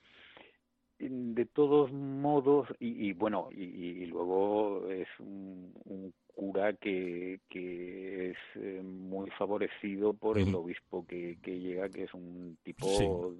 de 0.99 1.45
todos 1.45 1.91
modos 1.91 2.67
y, 2.79 3.11
bueno 3.13 3.49
y, 3.51 4.05
luego 4.05 4.87
es 4.89 5.07
un, 5.19 5.73
un 5.85 6.13
cura 6.27 6.73
que, 6.73 7.39
que 7.49 8.31
es 8.31 8.37
eh, 8.55 8.81
muy 8.83 9.29
favorecido 9.31 10.13
por 10.13 10.37
el 10.37 10.53
obispo 10.55 11.05
que, 11.05 11.37
que 11.41 11.59
llega, 11.59 11.89
que 11.89 12.03
es 12.03 12.13
un 12.13 12.57
tipo 12.63 13.33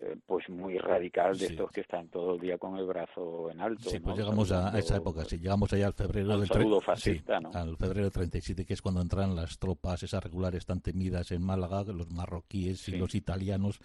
eh, 0.00 0.16
pues 0.26 0.48
muy 0.48 0.78
radical 0.78 1.36
de 1.36 1.46
estos 1.46 1.72
que 1.72 1.80
están 1.80 2.06
todo 2.06 2.34
el 2.34 2.40
día 2.40 2.56
con 2.56 2.76
el 2.76 2.86
brazo 2.86 3.50
en 3.50 3.60
alto. 3.60 3.90
Sí, 3.90 3.98
pues 3.98 4.16
llegamos 4.16 4.52
a, 4.52 4.78
esa 4.78 4.96
época, 4.96 5.24
sí, 5.24 5.38
llegamos 5.38 5.72
allá 5.72 5.88
al 5.88 5.92
febrero 5.92 6.38
del 6.38 6.48
fascista, 6.80 7.40
¿no? 7.40 7.50
al 7.52 7.76
febrero 7.76 8.08
37, 8.08 8.64
que 8.64 8.74
es 8.74 8.80
cuando 8.82 9.00
entran 9.00 9.34
las 9.34 9.58
tropas 9.58 10.04
esas 10.04 10.22
regulares 10.22 10.66
tan 10.66 10.80
temidas 10.80 11.32
en 11.32 11.42
Málaga, 11.42 11.82
los 11.92 12.10
marroquíes 12.12 12.88
y 12.88 12.96
los 12.96 13.16
italianos. 13.16 13.80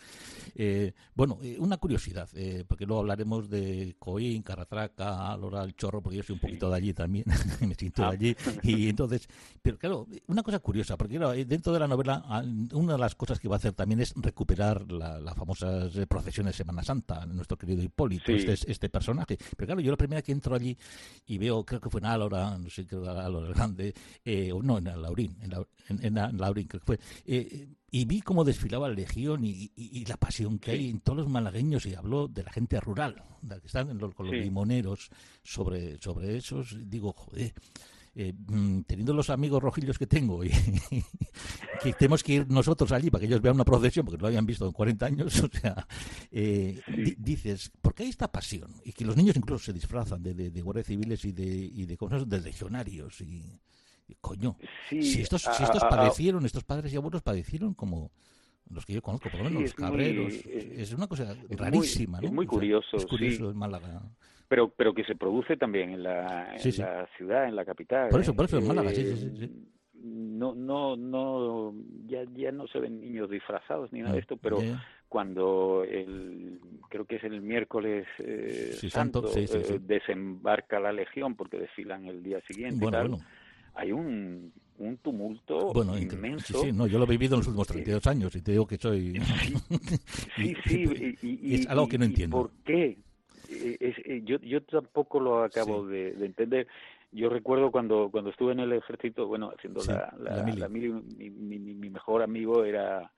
Eh, 0.54 0.94
bueno, 1.16 1.40
eh, 1.42 1.58
una 1.58 1.78
curiosidad, 1.78 2.30
porque 2.68 2.86
luego 2.86 3.02
hablaremos 3.02 3.50
de 3.50 3.96
Coín, 3.98 4.44
Carratraca, 4.44 5.36
Lora 5.38 5.64
el 5.64 5.76
Chorro, 5.76 6.02
porque 6.02 6.18
yo 6.18 6.24
soy 6.24 6.36
un 6.36 6.42
poquito 6.42 6.70
de 6.70 6.76
allí 6.76 6.94
también, 6.94 7.26
me 7.68 7.74
siento 7.74 8.04
de 8.04 8.08
ah. 8.08 8.12
allí, 8.12 8.36
y 8.62 8.88
entonces, 8.88 9.28
pero 9.64 9.80
claro, 9.80 10.06
una 10.28 10.44
cosa 10.44 10.60
curiosa, 10.60 10.96
porque 10.96 11.18
dentro 11.46 11.74
de 11.74 11.80
la 11.80 11.88
novela, 11.88 12.24
una 12.74 12.94
de 12.94 13.00
las 13.00 13.16
cosas 13.16 13.40
que 13.40 13.48
va 13.48 13.56
a 13.56 13.58
hacer 13.58 13.74
también 13.74 14.00
es 14.00 14.14
recuperar 14.16 14.92
las 14.92 15.36
famosas 15.36 16.03
eh, 16.04 16.08
procesiones 16.08 16.54
de 16.54 16.58
Semana 16.58 16.84
Santa, 16.84 17.26
nuestro 17.26 17.58
querido 17.58 17.82
Hipólito, 17.82 18.32
este, 18.32 18.72
este 18.72 18.90
personaje. 18.90 19.38
Pero 19.56 19.68
claro, 19.68 19.82
yo 19.82 19.92
la 19.92 19.98
primera 19.98 20.22
que 20.22 20.32
entro 20.32 20.56
allí 20.56 20.78
y 21.26 21.38
veo, 21.38 21.66
creo 21.66 21.80
que 21.80 21.90
fue 21.90 22.00
en 22.00 22.06
Álora, 22.06 22.58
no 22.58 22.70
sé, 22.70 22.86
creo 22.86 23.04
que 23.04 23.10
Álora 23.10 23.50
Grande, 23.50 23.94
eh, 24.24 24.52
o 24.52 24.62
no, 24.62 24.78
en 24.78 24.86
Laurín, 24.86 25.38
en, 25.42 26.06
en, 26.06 26.38
Laurín 26.38 26.68
creo 26.68 26.80
que 26.82 26.86
fue, 26.86 27.00
eh, 27.26 27.68
y 27.92 28.06
vi 28.06 28.22
cómo 28.22 28.44
desfilaba 28.44 28.88
la 28.90 28.96
legión 28.96 29.46
y, 29.46 30.06
la 30.06 30.18
pasión 30.18 30.58
que 30.58 30.72
hay 30.72 30.90
en 30.90 31.00
todos 31.00 31.20
los 31.20 31.30
malagueños 31.30 31.86
y 31.86 31.94
habló 31.94 32.28
de 32.28 32.44
la 32.44 32.52
gente 32.52 32.80
rural, 32.80 33.24
de 33.42 33.60
que 33.60 33.68
están 33.68 33.98
los, 33.98 34.16
con 34.16 34.26
los 34.26 34.36
limoneros 34.36 35.10
sobre, 35.44 36.00
sobre 36.00 36.38
esos, 36.38 36.76
digo, 36.90 37.14
joder, 37.14 37.54
eh, 38.16 38.32
mm, 38.32 38.82
teniendo 38.82 39.12
los 39.12 39.32
amigos 39.32 39.62
rojillos 39.64 39.98
que 39.98 40.06
tengo 40.06 40.44
y, 40.44 40.50
que 41.84 41.94
tenemos 41.94 42.22
que 42.24 42.34
ir 42.34 42.48
nosotros 42.48 42.92
allí 42.92 43.10
para 43.10 43.22
que 43.22 43.26
ellos 43.26 43.42
vean 43.42 43.56
una 43.56 43.66
procesión, 43.66 44.06
porque 44.06 44.18
no 44.18 44.22
lo 44.24 44.28
habían 44.28 44.46
visto 44.46 44.68
en 44.68 44.72
40 44.72 45.06
años, 45.06 45.40
o 45.44 45.50
sea, 45.50 45.88
eh, 46.32 46.80
dices, 47.18 47.72
¿por 47.82 47.96
qué 47.96 48.04
hay 48.04 48.10
esta 48.10 48.32
pasión? 48.32 48.72
Y 48.86 48.94
que 48.94 49.04
los 49.04 49.18
niños 49.18 49.36
incluso 49.36 49.66
se 49.66 49.74
disfrazan 49.74 50.22
de, 50.22 50.34
de, 50.36 50.62
guardias 50.62 50.86
civiles 50.86 51.26
y 51.26 51.32
de, 51.32 51.46
y 51.46 51.86
de 51.88 51.98
cosas 51.98 52.30
de 52.30 52.40
legionarios 52.40 53.20
y, 53.22 53.60
coño, 54.22 54.58
si 54.90 55.22
estos, 55.22 55.42
si 55.42 55.64
estos 55.64 55.84
padecieron, 55.84 56.46
estos 56.46 56.64
padres 56.64 56.94
y 56.94 56.98
abuelos 56.98 57.24
padecieron 57.24 57.74
como 57.74 58.12
los 58.70 58.86
que 58.86 58.94
yo 58.94 59.02
conozco, 59.02 59.30
por 59.30 59.40
lo 59.40 59.46
menos, 59.46 59.64
los 59.64 59.74
cabreros, 59.74 60.34
es 60.46 60.94
una 60.94 61.08
cosa 61.08 61.36
rarísima, 61.50 62.22
¿no? 62.22 62.28
Es 62.28 62.34
muy 62.34 62.46
curioso, 62.46 62.96
es 62.96 63.06
curioso 63.08 63.50
en 63.50 63.58
Málaga 63.58 64.04
pero 64.48 64.70
pero 64.70 64.94
que 64.94 65.04
se 65.04 65.16
produce 65.16 65.58
también 65.58 65.92
en 65.92 66.04
la, 66.04 66.56
en 66.56 66.78
la 66.78 67.08
ciudad, 67.18 67.48
en 67.48 67.56
la 67.56 67.66
capital. 67.66 68.10
Por 68.10 68.22
eso, 68.22 68.36
por 68.36 68.46
eso 68.46 68.58
en 68.58 68.68
Málaga, 68.68 68.90
sí, 68.90 69.04
sí, 69.16 69.32
sí. 69.38 69.70
No, 70.04 70.54
no, 70.54 70.98
no, 70.98 71.74
ya, 72.08 72.24
ya 72.36 72.52
no 72.52 72.68
se 72.68 72.80
ven 72.80 73.00
niños 73.00 73.30
disfrazados 73.30 73.94
ni 73.94 74.02
nada 74.02 74.14
de 74.14 74.20
esto, 74.20 74.36
pero 74.36 74.58
cuando 75.08 75.86
el, 75.86 76.60
creo 76.90 77.06
que 77.06 77.16
es 77.16 77.24
el 77.24 77.42
miércoles 77.42 78.06
eh, 78.20 78.76
santo, 78.90 79.24
eh, 79.34 79.80
desembarca 79.80 80.82
la 80.82 80.92
legión 80.92 81.36
porque 81.36 81.58
desfilan 81.58 82.06
el 82.06 82.22
día 82.22 82.42
siguiente 82.42 82.84
bueno, 82.84 83.20
hay 83.76 83.92
un, 83.92 84.52
un 84.78 84.98
tumulto 84.98 85.72
bueno, 85.74 85.98
inmenso. 85.98 86.62
Sí, 86.62 86.72
no, 86.72 86.88
yo 86.88 86.98
lo 86.98 87.06
he 87.06 87.10
vivido 87.10 87.36
en 87.36 87.40
los 87.40 87.48
últimos 87.48 87.68
32 87.68 88.08
años 88.08 88.36
y 88.36 88.42
te 88.42 88.52
digo 88.52 88.68
que 88.68 88.78
soy... 88.78 89.14
Sí, 90.36 90.56
sí, 90.66 91.16
y, 91.22 91.56
es 91.56 91.68
algo 91.68 91.88
que 91.88 91.98
no 91.98 92.06
entiendo. 92.06 92.38
¿Por 92.38 92.52
qué? 92.64 92.98
Eh, 93.50 94.22
yo, 94.24 94.38
yo 94.40 94.62
tampoco 94.64 95.20
lo 95.20 95.44
acabo 95.44 95.86
de, 95.86 96.10
entender. 96.26 96.68
Yo 97.12 97.30
recuerdo 97.30 97.72
cuando, 97.72 98.10
cuando 98.12 98.32
estuve 98.32 98.54
en 98.54 98.60
el 98.62 98.74
ejército, 98.74 99.28
bueno, 99.28 99.52
haciendo 99.56 99.84
la, 99.86 100.14
la, 100.20 100.70
mi, 100.70 100.90
mi, 100.90 101.90
mejor 101.90 102.24
amigo 102.24 102.64
era 102.64 103.12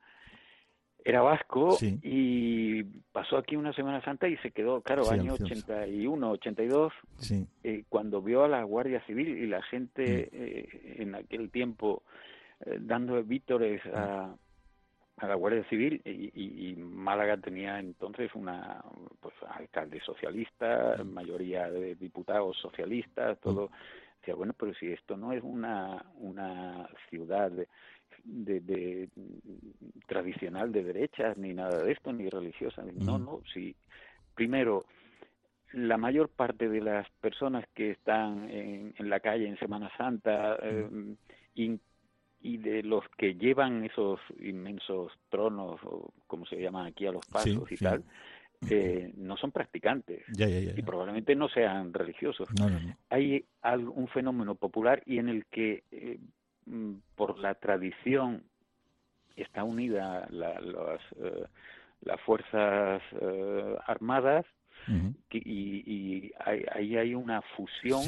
era 1.06 1.22
vasco 1.22 1.78
y 1.82 2.84
pasó 3.12 3.38
aquí 3.38 3.56
una 3.56 3.72
Semana 3.74 4.04
Santa 4.04 4.28
y 4.28 4.38
se 4.38 4.50
quedó, 4.50 4.82
claro, 4.82 5.08
año 5.12 5.34
81, 5.34 6.32
82, 6.32 6.94
eh, 7.64 7.84
cuando 7.88 8.24
vio 8.24 8.44
a 8.44 8.48
la 8.48 8.64
Guardia 8.64 9.06
Civil 9.06 9.38
y 9.38 9.46
la 9.46 9.62
gente 9.62 10.32
mm. 10.32 10.36
eh, 10.36 10.96
en 10.98 11.14
aquel 11.14 11.52
tiempo 11.52 12.02
eh, 12.66 12.80
dando 12.82 13.24
vítores 13.24 13.82
a, 13.94 14.34
a 15.18 15.28
la 15.28 15.36
Guardia 15.36 15.64
Civil 15.70 16.02
y, 16.06 16.76
Málaga 16.76 17.38
tenía 17.38 17.80
entonces 17.80 18.32
una 18.36 18.84
pues 19.22 19.34
alcalde 19.48 20.02
socialista, 20.02 20.98
mm. 20.98 21.08
mayoría 21.08 21.70
de 21.70 21.96
diputados 21.96 22.58
socialistas, 22.58 23.40
todo 23.40 23.68
mm. 23.68 24.20
decía 24.20 24.36
bueno 24.36 24.54
pero 24.58 24.74
si 24.74 24.92
esto 24.92 25.16
no 25.16 25.32
es 25.32 25.44
una 25.44 26.04
una 26.16 26.90
ciudad 27.10 27.52
de, 27.52 27.68
de, 28.26 29.10
tradicional 30.08 30.72
de 30.72 30.84
derechas 30.84 31.38
ni 31.38 31.54
nada 31.54 31.84
de 31.84 31.92
esto 31.92 32.12
ni 32.12 32.28
religiosa 32.30 32.84
no 32.84 33.20
mm. 33.20 33.26
no 33.26 33.42
si 33.54 33.76
primero 34.34 34.86
la 35.72 35.98
mayor 35.98 36.30
parte 36.30 36.70
de 36.70 36.82
las 36.82 37.10
personas 37.22 37.66
que 37.74 37.92
están 37.92 38.50
en, 38.50 38.94
en 38.98 39.10
la 39.10 39.20
calle 39.20 39.48
en 39.48 39.58
Semana 39.60 39.92
Santa 39.98 40.58
eh, 40.62 41.16
y 42.46 42.58
de 42.58 42.84
los 42.84 43.04
que 43.18 43.34
llevan 43.34 43.84
esos 43.86 44.20
inmensos 44.40 45.12
tronos, 45.30 45.82
o 45.84 46.14
como 46.28 46.46
se 46.46 46.62
llaman 46.62 46.86
aquí 46.86 47.08
a 47.08 47.12
los 47.12 47.26
pasos 47.26 47.72
y 47.72 47.76
tal, 47.76 48.04
eh, 48.70 49.12
no 49.18 49.36
son 49.36 49.52
practicantes. 49.52 50.22
Y 50.78 50.82
probablemente 50.84 51.36
no 51.36 51.50
sean 51.50 51.92
religiosos. 51.92 52.48
Hay 53.10 53.44
un 53.64 54.08
fenómeno 54.10 54.54
popular 54.54 55.02
y 55.08 55.18
en 55.18 55.30
el 55.30 55.48
que 55.48 55.84
eh, 55.92 56.20
mm, 56.68 56.94
por 57.16 57.40
la 57.40 57.56
tradición 57.56 58.44
está 59.36 59.64
unida 59.64 60.28
la, 60.30 60.62
las, 60.62 61.02
eh, 61.20 61.46
las 62.02 62.22
fuerzas 62.22 63.02
armadas 63.88 64.46
y, 65.32 66.32
ahí 66.40 66.96
hay 66.96 67.16
una 67.16 67.42
fusión 67.56 68.02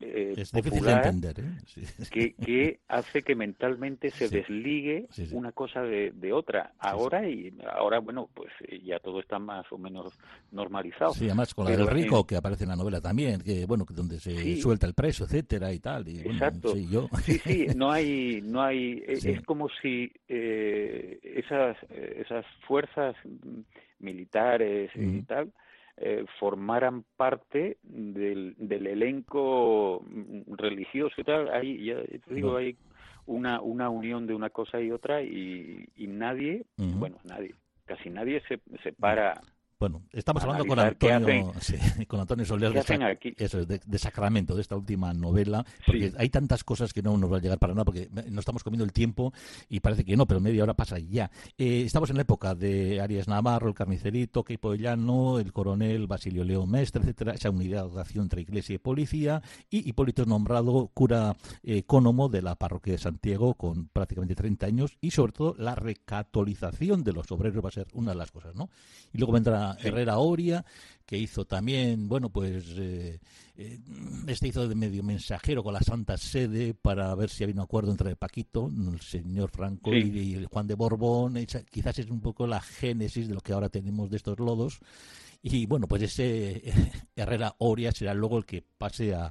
eh, 0.00 0.34
es 0.36 0.52
difícil 0.52 0.84
de 0.84 0.92
entender 0.92 1.40
¿eh? 1.40 1.84
que, 2.10 2.34
que, 2.34 2.80
hace 2.88 3.22
que 3.22 3.34
mentalmente 3.34 4.10
se 4.10 4.28
desligue 4.28 5.06
una 5.32 5.52
cosa 5.52 5.82
de, 5.82 6.12
de 6.12 6.32
otra. 6.32 6.72
Ahora 6.78 7.28
y 7.28 7.54
ahora 7.76 7.98
bueno 7.98 8.28
pues 8.32 8.50
eh, 8.68 8.80
ya 8.84 8.98
todo 8.98 9.20
está 9.20 9.38
más 9.38 9.66
o 9.70 9.78
menos 9.78 10.18
normalizado. 10.50 11.12
Sí 11.12 11.26
además 11.26 11.54
con 11.54 11.66
la 11.66 11.76
del 11.76 11.86
rico 11.86 12.26
que 12.26 12.36
aparece 12.36 12.64
en 12.64 12.70
la 12.70 12.76
novela 12.76 13.00
también 13.00 13.40
que 13.40 13.66
bueno 13.66 13.86
donde 13.88 14.18
se 14.20 14.56
suelta 14.60 14.86
el 14.86 14.94
preso 14.94 15.24
etcétera 15.24 15.72
y 15.72 15.78
tal 15.78 16.08
y, 16.08 16.20
exacto. 16.20 16.74
sí, 16.74 16.88
yo... 16.90 17.08
sí 17.22 17.38
sí 17.38 17.66
no 17.76 17.90
hay 17.90 18.40
no 18.42 18.62
hay 18.62 19.02
es 19.06 19.40
como 19.42 19.68
si 19.82 20.12
esas 20.28 21.76
esas 21.90 22.44
fuerzas 22.66 23.16
militares 23.98 24.90
y 24.94 25.22
tal 25.22 25.52
eh, 25.98 26.24
formaran 26.38 27.04
parte 27.16 27.78
del, 27.82 28.54
del, 28.58 28.86
elenco 28.86 30.04
religioso 30.56 31.14
y 31.18 31.24
tal. 31.24 31.48
Ahí, 31.48 31.86
ya 31.86 32.02
te 32.02 32.34
digo, 32.34 32.56
hay 32.56 32.76
una, 33.26 33.60
una 33.60 33.88
unión 33.88 34.26
de 34.26 34.34
una 34.34 34.50
cosa 34.50 34.80
y 34.80 34.90
otra 34.90 35.22
y, 35.22 35.88
y 35.96 36.06
nadie, 36.06 36.64
bueno, 36.76 37.16
nadie, 37.24 37.54
casi 37.86 38.10
nadie 38.10 38.42
se, 38.48 38.60
se 38.82 38.92
para 38.92 39.40
bueno, 39.78 40.04
estamos 40.10 40.42
hablando 40.42 40.64
con 40.64 40.78
Antonio, 40.78 41.52
con 42.08 42.20
Antonio 42.20 42.46
Soler 42.46 42.72
de, 42.72 43.34
eso, 43.36 43.66
de, 43.66 43.98
Sacramento, 43.98 44.54
de 44.54 44.62
esta 44.62 44.74
última 44.74 45.12
novela, 45.12 45.66
porque 45.84 46.14
hay 46.16 46.30
tantas 46.30 46.64
cosas 46.64 46.94
que 46.94 47.02
no 47.02 47.18
nos 47.18 47.30
va 47.30 47.36
a 47.36 47.40
llegar 47.40 47.58
para 47.58 47.74
nada, 47.74 47.84
porque 47.84 48.08
no 48.30 48.40
estamos 48.40 48.64
comiendo 48.64 48.84
el 48.84 48.92
tiempo 48.92 49.34
y 49.68 49.80
parece 49.80 50.02
que 50.04 50.16
no, 50.16 50.26
pero 50.26 50.40
media 50.40 50.62
hora 50.62 50.72
pasa 50.72 50.98
ya. 50.98 51.30
Eh, 51.58 51.82
estamos 51.84 52.08
en 52.08 52.16
la 52.16 52.22
época 52.22 52.54
de 52.54 53.02
Arias 53.02 53.28
Navarro, 53.28 53.68
el 53.68 53.74
carnicerito, 53.74 54.44
Keipo 54.44 54.74
Llano, 54.74 55.38
el 55.38 55.52
coronel 55.52 56.06
Basilio 56.06 56.42
León 56.42 56.70
Mestre, 56.70 57.02
etcétera, 57.02 57.32
esa 57.32 57.50
unidad 57.50 57.90
de 57.90 58.00
acción 58.00 58.24
entre 58.24 58.40
iglesia 58.40 58.76
y 58.76 58.78
policía, 58.78 59.42
y 59.68 59.86
Hipólito 59.86 60.22
es 60.22 60.28
nombrado 60.28 60.88
cura 60.94 61.36
eh, 61.62 61.78
ecónomo 61.78 62.30
de 62.30 62.40
la 62.40 62.54
parroquia 62.54 62.94
de 62.94 62.98
Santiago 62.98 63.52
con 63.54 63.88
prácticamente 63.88 64.34
30 64.34 64.64
años, 64.66 64.96
y 65.02 65.10
sobre 65.10 65.32
todo 65.32 65.54
la 65.58 65.74
recatolización 65.74 67.04
de 67.04 67.12
los 67.12 67.30
obreros 67.30 67.62
va 67.62 67.68
a 67.68 67.72
ser 67.72 67.88
una 67.92 68.12
de 68.12 68.16
las 68.16 68.30
cosas, 68.30 68.54
¿no? 68.54 68.70
Y 69.12 69.18
luego 69.18 69.34
vendrá 69.34 69.65
Herrera 69.74 70.18
Oria, 70.18 70.64
que 71.04 71.16
hizo 71.16 71.44
también, 71.44 72.08
bueno, 72.08 72.30
pues 72.30 72.64
eh, 72.76 73.20
eh, 73.56 73.78
este 74.26 74.48
hizo 74.48 74.68
de 74.68 74.74
medio 74.74 75.02
mensajero 75.02 75.62
con 75.62 75.72
la 75.72 75.80
Santa 75.80 76.16
Sede 76.16 76.74
para 76.74 77.14
ver 77.14 77.30
si 77.30 77.44
había 77.44 77.54
un 77.54 77.60
acuerdo 77.60 77.92
entre 77.92 78.16
Paquito, 78.16 78.68
el 78.68 79.00
señor 79.00 79.50
Franco 79.50 79.94
y, 79.94 80.34
el 80.34 80.46
Juan 80.46 80.66
de 80.66 80.74
Borbón. 80.74 81.36
quizás 81.70 81.98
es 82.00 82.10
un 82.10 82.20
poco 82.20 82.46
la 82.46 82.60
génesis 82.60 83.28
de 83.28 83.34
lo 83.34 83.40
que 83.40 83.52
ahora 83.52 83.68
tenemos 83.68 84.10
de 84.10 84.16
estos 84.16 84.38
lodos. 84.38 84.80
Y 85.42 85.66
bueno, 85.66 85.86
pues 85.86 86.02
ese 86.02 86.62
Herrera 87.16 87.54
Oria 87.58 87.92
será 87.92 88.12
luego 88.12 88.38
el 88.38 88.44
que 88.44 88.62
pase 88.62 89.14
a, 89.14 89.30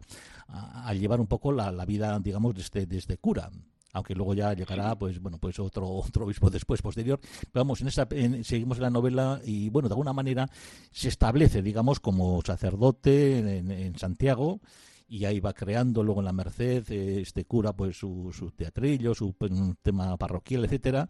llevar 0.93 1.19
un 1.19 1.27
poco 1.27 1.51
la, 1.51 1.85
vida, 1.85 2.17
digamos, 2.19 2.55
de 2.55 2.61
este, 2.61 2.85
de 2.85 2.97
este 2.97 3.17
cura 3.17 3.51
aunque 3.95 4.13
luego 4.13 4.33
ya 4.33 4.53
llegará 4.53 4.95
pues 4.95 5.19
bueno 5.21 5.37
pues 5.39 5.57
otro 5.57 5.87
otro 6.05 6.25
obispo 6.25 6.49
después 6.49 6.81
posterior. 6.81 7.19
Pero 7.19 7.65
vamos 7.65 7.81
en 7.81 7.87
esa 7.87 8.07
seguimos 8.43 8.77
en 8.77 8.83
la 8.83 8.89
novela 8.89 9.41
y 9.43 9.69
bueno 9.69 9.87
de 9.87 9.93
alguna 9.93 10.13
manera 10.13 10.47
se 10.91 11.07
establece 11.07 11.61
digamos 11.61 11.99
como 11.99 12.41
sacerdote 12.45 13.39
en, 13.57 13.97
Santiago 13.97 14.59
y 15.07 15.25
ahí 15.25 15.39
va 15.39 15.53
creando 15.53 16.03
luego 16.03 16.19
en 16.19 16.25
la 16.25 16.33
Merced 16.33 16.91
este 16.91 17.45
cura 17.45 17.73
pues 17.73 17.97
su, 17.97 18.31
su 18.33 18.51
teatrillo 18.51 19.15
su 19.15 19.33
pues, 19.33 19.51
tema 19.81 20.17
parroquial 20.17 20.65
etcétera 20.65 21.07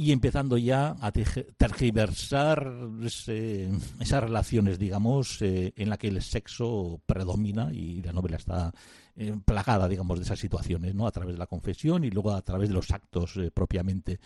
y 0.00 0.12
empezando 0.12 0.56
ya 0.56 0.96
a 1.00 1.10
tergiversar 1.10 2.72
esas 3.02 4.22
relaciones, 4.22 4.78
digamos, 4.78 5.42
eh, 5.42 5.72
en 5.74 5.90
la 5.90 5.96
que 5.96 6.06
el 6.06 6.22
sexo 6.22 7.00
predomina 7.04 7.72
y 7.72 8.00
la 8.02 8.12
novela 8.12 8.36
está 8.36 8.72
eh, 9.16 9.34
plagada, 9.44 9.88
digamos, 9.88 10.20
de 10.20 10.24
esas 10.24 10.38
situaciones, 10.38 10.94
¿no? 10.94 11.08
A 11.08 11.10
través 11.10 11.34
de 11.34 11.40
la 11.40 11.48
confesión 11.48 12.04
y 12.04 12.10
luego 12.10 12.30
a 12.30 12.42
través 12.42 12.68
de 12.68 12.76
los 12.76 12.88
actos 12.92 13.36
eh, 13.38 13.50
propiamente. 13.50 14.20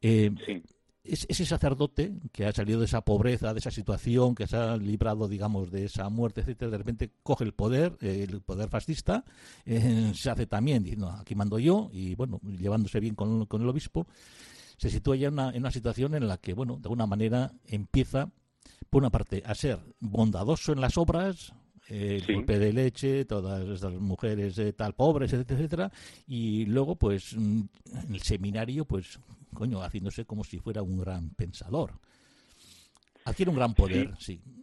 ese 0.00 1.44
sacerdote 1.44 2.14
que 2.32 2.46
ha 2.46 2.52
salido 2.52 2.80
de 2.80 2.86
esa 2.86 3.02
pobreza, 3.02 3.52
de 3.52 3.58
esa 3.58 3.70
situación, 3.70 4.34
que 4.34 4.46
se 4.46 4.56
ha 4.56 4.78
librado, 4.78 5.28
digamos, 5.28 5.70
de 5.70 5.84
esa 5.84 6.08
muerte, 6.08 6.40
etcétera, 6.40 6.70
de 6.70 6.78
repente 6.78 7.10
coge 7.22 7.44
el 7.44 7.52
poder, 7.52 7.98
el 8.00 8.40
poder 8.40 8.70
fascista, 8.70 9.26
se 9.66 10.30
hace 10.30 10.46
también 10.46 10.82
diciendo, 10.82 11.10
aquí 11.10 11.34
mando 11.34 11.58
yo, 11.58 11.90
y 11.92 12.14
bueno, 12.14 12.40
llevándose 12.42 12.98
bien 12.98 13.14
con, 13.14 13.44
con 13.44 13.60
el 13.60 13.68
obispo, 13.68 14.06
se 14.82 14.90
sitúa 14.90 15.14
ya 15.14 15.28
en 15.28 15.34
una, 15.34 15.50
en 15.50 15.58
una 15.58 15.70
situación 15.70 16.12
en 16.16 16.26
la 16.26 16.38
que, 16.38 16.54
bueno, 16.54 16.74
de 16.74 16.86
alguna 16.86 17.06
manera 17.06 17.52
empieza, 17.68 18.32
por 18.90 19.00
una 19.00 19.10
parte, 19.10 19.40
a 19.46 19.54
ser 19.54 19.78
bondadoso 20.00 20.72
en 20.72 20.80
las 20.80 20.98
obras, 20.98 21.52
eh, 21.88 22.20
el 22.20 22.34
golpe 22.34 22.58
de 22.58 22.72
leche, 22.72 23.24
todas 23.24 23.64
estas 23.68 23.92
mujeres 23.92 24.58
eh, 24.58 24.72
tal 24.72 24.94
pobres, 24.94 25.32
etcétera, 25.32 25.60
etcétera, 25.60 25.92
y 26.26 26.66
luego, 26.66 26.96
pues, 26.96 27.36
mm, 27.36 27.60
en 28.08 28.14
el 28.14 28.22
seminario, 28.22 28.84
pues, 28.84 29.20
coño, 29.54 29.80
haciéndose 29.84 30.24
como 30.24 30.42
si 30.42 30.58
fuera 30.58 30.82
un 30.82 30.98
gran 30.98 31.30
pensador. 31.30 31.92
Adquiere 33.24 33.50
un 33.50 33.56
gran 33.58 33.74
poder, 33.74 34.16
sí. 34.18 34.40
Sí, 34.44 34.61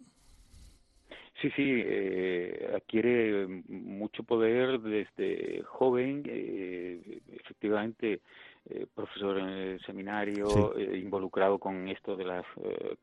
sí, 1.42 1.84
eh, 1.86 2.72
adquiere 2.76 3.48
mucho 3.68 4.24
poder 4.24 4.80
desde 4.82 5.64
joven, 5.64 6.24
eh, 6.26 7.20
efectivamente, 7.34 8.22
eh, 8.70 8.86
profesor 8.94 9.40
en 9.40 9.48
el 9.48 9.82
seminario, 9.82 10.76
eh, 10.78 10.98
involucrado 10.98 11.58
con 11.58 11.88
esto 11.88 12.16
de 12.16 12.26
las 12.26 12.46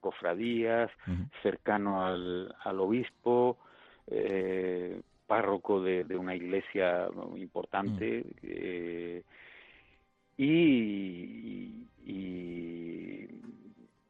cofradías, 0.01 0.91
cercano 1.43 2.05
al, 2.05 2.55
al 2.63 2.81
obispo, 2.81 3.59
párroco 5.27 5.83
de, 5.83 6.05
de, 6.05 6.17
una 6.17 6.35
iglesia 6.37 7.09
importante. 7.37 8.25
y, 10.39 11.87
y 12.05 13.29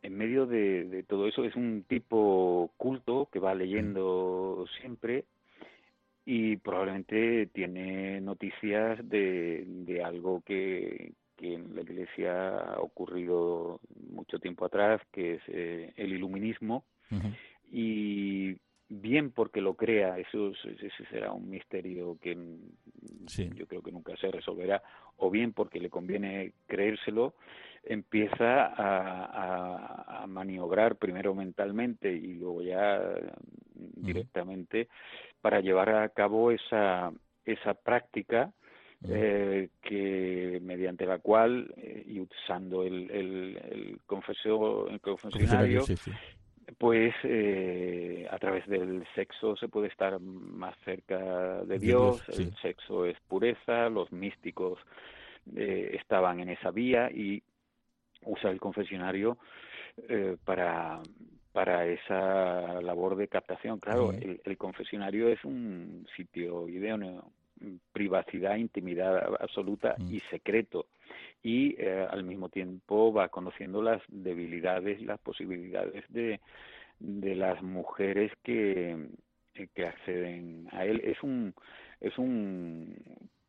en 0.07 0.17
medio 0.17 0.47
de, 0.47 1.05
todo 1.09 1.27
eso 1.27 1.45
es 1.45 1.57
un 1.57 1.85
tipo 1.89 2.71
culto 2.77 3.29
que 3.33 3.41
va 3.41 3.55
leyendo 3.55 4.65
siempre 4.81 5.25
y 6.25 6.57
probablemente 6.57 7.47
tiene 7.47 8.21
noticias 8.21 8.99
de, 9.09 9.65
de 9.67 10.05
algo 10.05 10.43
que, 10.43 11.13
que, 11.37 11.55
en 11.55 11.75
la 11.75 11.83
Iglesia 11.83 12.59
ha 12.59 12.81
ocurrido 12.81 13.81
mucho 14.11 14.39
tiempo 14.39 14.65
atrás, 14.65 15.01
que 15.13 15.35
es 15.35 15.43
eh, 15.49 15.93
el 15.97 16.13
iluminismo, 16.13 16.85
y 17.71 18.57
bien 18.89 19.33
porque 19.33 19.61
lo 19.61 19.75
crea, 19.75 20.19
eso, 20.19 20.51
ese 20.51 21.07
será 21.11 21.33
un 21.33 21.51
misterio 21.51 22.17
que 22.21 22.37
yo 23.57 23.67
creo 23.67 23.83
que 23.83 23.93
nunca 23.93 24.17
se 24.17 24.31
resolverá, 24.31 24.83
o 25.17 25.31
bien 25.31 25.53
porque 25.53 25.81
le 25.81 25.91
conviene 25.91 26.53
creérselo, 26.67 27.35
empieza 27.87 28.67
a, 28.67 30.23
a, 30.23 30.27
maniobrar 30.27 30.97
primero 30.97 31.35
mentalmente 31.35 32.13
y 32.13 32.35
luego 32.35 32.63
ya 32.63 33.01
directamente 33.75 34.89
para 35.41 35.61
llevar 35.61 35.91
a 35.91 36.09
cabo 36.09 36.51
esa, 36.51 37.13
esa 37.45 37.75
práctica 37.75 38.53
eh, 39.09 39.69
que 39.83 40.59
mediante 40.63 41.07
la 41.07 41.19
cual 41.19 41.73
eh, 41.77 42.03
y 42.07 42.21
usando 42.21 42.83
el, 42.83 43.11
el, 43.11 43.57
el, 43.71 44.01
confesor, 44.07 44.91
el 44.91 45.01
confesionario, 45.01 45.85
pues 46.79 47.15
eh, 47.23 48.27
a 48.31 48.39
través 48.39 48.67
del 48.67 49.07
sexo 49.15 49.55
se 49.57 49.69
puede 49.69 49.89
estar 49.89 50.19
más 50.19 50.75
cerca 50.85 51.63
de 51.65 51.79
Dios, 51.79 52.23
el 52.31 52.57
sexo 52.57 53.05
es 53.05 53.17
pureza, 53.29 53.89
los 53.91 54.11
místicos 54.11 54.79
estaban 55.55 56.41
en 56.41 56.49
esa 56.49 56.73
vía 56.73 57.09
y 57.09 57.41
usa 58.27 58.51
el 58.51 58.61
confesionario 58.61 59.39
eh, 60.09 60.37
para 60.45 61.01
para 61.53 61.87
esa 61.87 62.83
labor 62.83 63.17
de 63.17 63.29
captación. 63.29 63.81
Claro, 63.81 64.13
el, 64.13 64.43
el, 64.45 64.59
confesionario 64.59 65.29
es 65.29 65.43
un 65.43 66.07
sitio 66.15 66.69
idóneo, 66.69 67.33
privacidad, 67.95 68.57
intimidad 68.57 69.35
absoluta 69.41 69.95
mm. 69.97 70.15
y 70.15 70.21
secreto. 70.31 70.87
Y 71.43 71.75
eh, 71.79 72.07
al 72.11 72.25
mismo 72.25 72.51
tiempo 72.51 73.11
va 73.11 73.29
conociendo 73.29 73.81
las 73.81 74.03
debilidades 74.09 75.01
y 75.01 75.07
las 75.07 75.19
posibilidades 75.21 76.05
de, 76.11 76.41
de 76.99 77.35
las 77.35 77.63
mujeres 77.63 78.33
que, 78.43 79.09
que 79.75 79.87
acceden 79.87 80.69
a 80.73 80.85
él. 80.85 81.01
Es 81.05 81.23
un, 81.23 81.55
es 82.01 82.19
un 82.19 82.95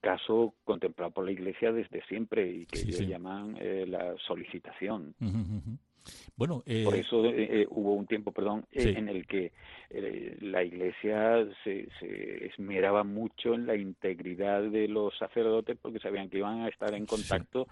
caso 0.02 0.54
contemplado 0.64 1.12
por 1.12 1.26
la 1.26 1.32
Iglesia 1.32 1.72
desde 1.72 2.04
siempre 2.06 2.50
y 2.50 2.66
que 2.66 2.80
ellos 2.80 3.08
llaman 3.08 3.58
eh, 3.60 3.86
la 3.88 4.16
solicitación. 4.18 5.16
Bueno, 6.36 6.64
eh, 6.66 6.84
por 6.84 6.96
eso 6.96 7.26
eh, 7.26 7.62
eh, 7.62 7.68
hubo 7.70 7.94
un 7.94 8.06
tiempo, 8.06 8.32
perdón, 8.32 8.66
en 8.72 9.10
el 9.10 9.26
que 9.26 9.52
la 10.42 10.64
Iglesia 10.64 11.48
se, 11.64 11.88
se, 12.00 12.46
esmeraba 12.48 13.04
mucho 13.04 13.54
en 13.54 13.66
la 13.66 13.76
integridad 13.76 14.62
de 14.64 14.88
los 14.88 15.18
sacerdotes 15.18 15.78
porque 15.82 16.00
sabían 16.00 16.30
que 16.30 16.40
iban 16.40 16.62
a 16.62 16.68
estar 16.68 16.94
en 16.94 17.06
contacto 17.06 17.68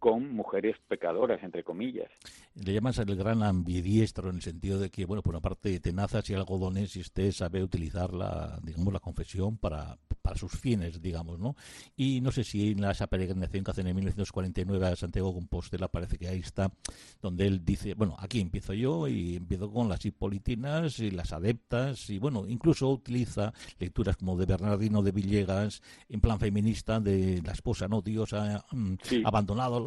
con 0.00 0.34
mujeres 0.34 0.76
pecadoras, 0.88 1.42
entre 1.44 1.62
comillas. 1.62 2.10
Le 2.54 2.72
llamas 2.72 2.98
el 2.98 3.14
gran 3.14 3.42
ambidiestro 3.42 4.30
en 4.30 4.36
el 4.36 4.42
sentido 4.42 4.80
de 4.80 4.90
que, 4.90 5.04
bueno, 5.04 5.22
por 5.22 5.34
una 5.34 5.42
parte 5.42 5.78
tenazas 5.78 6.28
y 6.30 6.34
algodones 6.34 6.96
y 6.96 7.00
usted 7.00 7.30
sabe 7.32 7.62
utilizar 7.62 8.12
la, 8.12 8.58
digamos, 8.62 8.92
la 8.92 9.00
confesión 9.00 9.58
para, 9.58 9.98
para 10.22 10.36
sus 10.36 10.52
fines, 10.52 11.00
digamos, 11.02 11.38
¿no? 11.38 11.54
Y 11.96 12.20
no 12.22 12.32
sé 12.32 12.44
si 12.44 12.72
en 12.72 12.84
esa 12.84 13.06
peregrinación 13.06 13.62
que 13.62 13.70
hacen 13.70 13.86
en 13.86 13.94
1949 13.94 14.86
a 14.86 14.96
Santiago 14.96 15.34
Compostela 15.34 15.88
parece 15.88 16.16
que 16.18 16.28
ahí 16.28 16.40
está, 16.40 16.72
donde 17.20 17.46
él 17.46 17.62
dice, 17.62 17.92
bueno, 17.94 18.16
aquí 18.18 18.40
empiezo 18.40 18.72
yo 18.72 19.06
y 19.06 19.36
empiezo 19.36 19.70
con 19.70 19.88
las 19.88 20.04
hipolitinas 20.04 20.98
y 20.98 21.10
las 21.10 21.32
adeptas 21.34 22.08
y, 22.08 22.18
bueno, 22.18 22.46
incluso 22.48 22.88
utiliza 22.88 23.52
lecturas 23.78 24.16
como 24.16 24.36
de 24.36 24.46
Bernardino 24.46 25.02
de 25.02 25.12
Villegas 25.12 25.82
en 26.08 26.22
plan 26.22 26.40
feminista 26.40 27.00
de 27.00 27.42
la 27.44 27.52
esposa, 27.52 27.86
¿no? 27.86 28.00
Dios 28.00 28.32
ha 28.32 28.64
mm, 28.72 28.94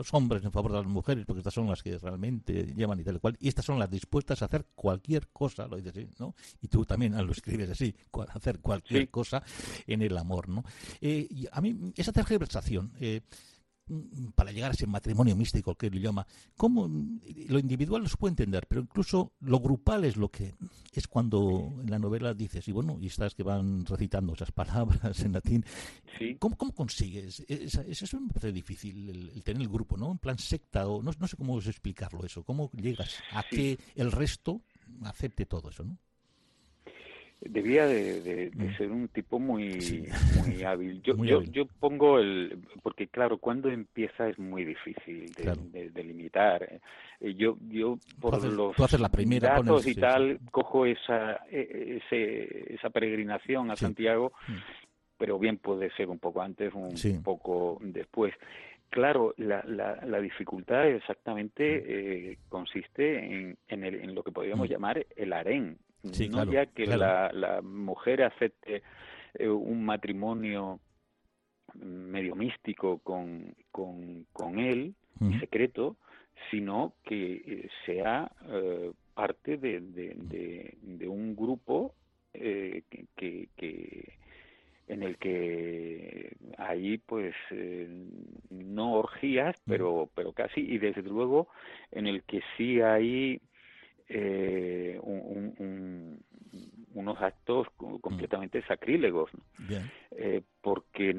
abandonado 0.04 0.24
hombres 0.24 0.44
en 0.44 0.52
favor 0.52 0.72
de 0.72 0.78
las 0.80 0.88
mujeres, 0.88 1.26
porque 1.26 1.40
estas 1.40 1.54
son 1.54 1.68
las 1.68 1.82
que 1.82 1.98
realmente 1.98 2.74
llevan 2.76 3.00
y 3.00 3.04
tal 3.04 3.20
cual, 3.20 3.38
y 3.40 3.48
estas 3.48 3.66
son 3.66 3.80
las 3.80 3.90
dispuestas 3.90 4.42
a 4.42 4.46
hacer 4.46 4.66
cualquier 4.76 5.28
cosa, 5.30 5.68
lo 5.68 5.78
dices 5.78 5.94
así, 5.96 6.10
¿no? 6.20 6.36
Y 6.62 6.68
tú 6.68 6.86
también 6.86 7.16
lo 7.26 7.32
escribes 7.32 7.70
así, 7.70 7.96
hacer 8.34 8.60
cualquier 8.60 9.10
cosa 9.10 9.44
en 9.88 10.02
el 10.02 10.18
amor, 10.18 10.50
¿no? 10.50 10.64
Eh, 11.02 11.28
y 11.30 11.48
a 11.52 11.62
mí, 11.62 11.94
esa 11.96 12.12
tergiversación, 12.12 12.94
eh, 13.00 13.22
para 14.36 14.52
llegar 14.52 14.72
a 14.72 14.74
ese 14.74 14.88
matrimonio 14.88 15.36
místico 15.36 15.76
que 15.76 15.88
él 15.88 16.02
llama, 16.02 16.26
cómo 16.56 16.88
lo 16.88 17.60
individual 17.60 18.08
se 18.08 18.18
puede 18.18 18.32
entender, 18.32 18.66
pero 18.68 18.82
incluso 18.82 19.34
lo 19.42 19.60
grupal 19.60 20.06
es 20.06 20.16
lo 20.16 20.30
que 20.30 20.54
es 20.94 21.08
cuando 21.08 21.74
en 21.82 21.90
la 21.90 22.00
novela 22.00 22.34
dices, 22.34 22.68
y 22.68 22.72
bueno, 22.72 22.98
y 23.00 23.08
estás 23.08 23.36
que 23.36 23.44
van 23.44 23.86
recitando 23.86 24.34
esas 24.34 24.52
palabras 24.52 25.20
en 25.22 25.34
latín, 25.34 25.66
¿cómo, 26.40 26.56
cómo 26.56 26.74
consigues? 26.74 27.44
Es, 27.48 27.76
eso 27.76 28.20
me 28.20 28.30
parece 28.30 28.52
difícil, 28.52 29.10
el, 29.10 29.44
tener 29.44 29.62
el 29.62 29.70
grupo, 29.70 29.98
¿no? 29.98 30.12
En 30.12 30.18
plan 30.18 30.38
secta, 30.38 30.88
o 30.88 31.02
no, 31.02 31.12
no 31.20 31.28
sé 31.28 31.36
cómo 31.36 31.60
explicarlo 31.60 32.26
eso, 32.26 32.44
cómo 32.44 32.72
llegas 32.72 33.18
a 33.32 33.44
que 33.44 33.78
el 33.96 34.12
resto 34.12 34.62
acepte 35.04 35.46
todo 35.46 35.70
eso, 35.70 35.84
¿no? 35.84 35.98
Debía 37.50 37.86
de, 37.86 38.52
mm. 38.54 38.78
ser 38.78 38.92
un 38.92 39.08
tipo 39.08 39.40
muy 39.40 40.08
muy 40.38 40.64
hábil. 40.64 41.02
Yo, 41.02 41.16
yo, 41.24 41.42
yo 41.44 41.66
pongo 41.80 42.20
el 42.20 42.60
porque 42.82 43.08
claro 43.08 43.38
cuando 43.38 43.70
empieza 43.70 44.28
es 44.30 44.40
muy 44.40 44.66
difícil 44.66 45.32
de, 45.34 45.90
de, 45.90 46.04
limitar. 46.04 46.82
Eh, 47.20 47.34
yo 47.36 47.58
yo 47.70 47.98
por 48.20 48.44
los 48.44 49.00
la 49.00 49.10
primera, 49.10 49.56
datos 49.56 49.88
y 49.88 49.96
tal 49.96 50.40
cojo 50.52 50.86
esa 50.86 51.46
e, 51.50 52.02
ese, 52.04 52.74
esa 52.74 52.90
peregrinación 52.90 53.72
a 53.72 53.76
Santiago, 53.76 54.34
mm. 54.48 54.54
pero 55.18 55.40
bien 55.40 55.58
puede 55.58 55.92
ser 55.92 56.10
un 56.10 56.20
poco 56.20 56.42
antes, 56.42 56.74
un 56.74 57.24
poco 57.24 57.80
después. 57.82 58.34
Claro, 58.90 59.34
la, 59.38 59.64
la, 59.66 60.06
la 60.06 60.20
dificultad 60.20 60.88
exactamente 60.88 61.64
mm. 61.64 61.84
eh, 61.88 62.38
consiste 62.48 63.26
en, 63.26 63.58
en, 63.68 63.84
el, 63.84 63.96
en, 63.96 64.14
lo 64.14 64.22
que 64.22 64.32
podríamos 64.32 64.70
llamar 64.70 65.04
el 65.16 65.34
harén, 65.34 65.80
no 66.04 66.52
ya 66.52 66.66
que 66.66 66.86
la, 66.86 67.32
la, 67.34 67.62
mujer 67.62 68.24
acepte 68.24 68.84
eh, 69.36 69.48
un 69.48 69.86
matrimonio 69.86 70.80
medio 71.76 72.36
místico 72.36 73.00
con, 73.00 73.56
con, 73.72 74.26
con 74.32 74.60
él, 74.60 74.94
secreto, 75.40 75.96
sino 76.52 76.94
que 77.06 77.36
eh, 77.36 77.70
sea 77.86 78.30
eh, 78.48 78.92
parte 79.14 79.58
de, 79.58 79.80
de, 79.80 80.76
de, 80.82 81.08
un 81.08 81.36
grupo 81.36 81.96
que, 82.34 82.84
que, 83.16 84.18
en 84.88 85.04
el 85.04 85.18
que 85.18 86.36
hay 86.58 86.98
pues 86.98 87.34
no 88.50 88.94
orgías 88.94 89.56
pero 89.66 90.10
pero 90.16 90.34
casi 90.34 90.62
y 90.62 90.78
desde 90.80 91.04
luego 91.04 91.48
en 91.92 92.08
el 92.08 92.24
que 92.24 92.42
sí 92.58 92.82
hay 92.82 93.40
eh, 94.14 95.00
un, 95.02 96.20
unos 96.94 97.22
actos 97.22 97.68
completamente 97.78 98.62
sacrílegos, 98.64 99.30
eh, 100.12 100.42
porque 100.62 101.14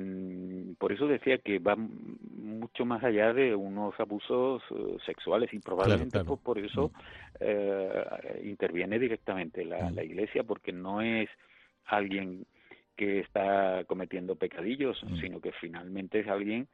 por 0.79 0.93
eso 0.93 1.07
decía 1.07 1.39
que 1.39 1.59
va 1.59 1.77
mucho 1.77 2.85
más 2.85 3.03
allá 3.03 3.33
de 3.33 3.55
unos 3.55 3.99
abusos 3.99 4.63
eh, 4.71 4.97
sexuales 5.05 5.53
y 5.53 5.59
probablemente 5.59 6.23
Por, 6.25 6.59
eso 6.59 6.93
eh, 7.41 8.43
interviene 8.45 8.99
directamente 8.99 9.65
la, 9.65 9.91
la 9.91 10.05
Iglesia, 10.05 10.45
porque 10.45 10.73
no 10.73 11.01
es 11.01 11.29
alguien 11.87 12.47
que 12.97 13.21
está 13.21 13.85
cometiendo 13.87 14.37
pecadillos, 14.37 15.05
sino 15.21 15.41
que 15.41 15.51
finalmente 15.53 16.21
es 16.21 16.29
alguien 16.29 16.69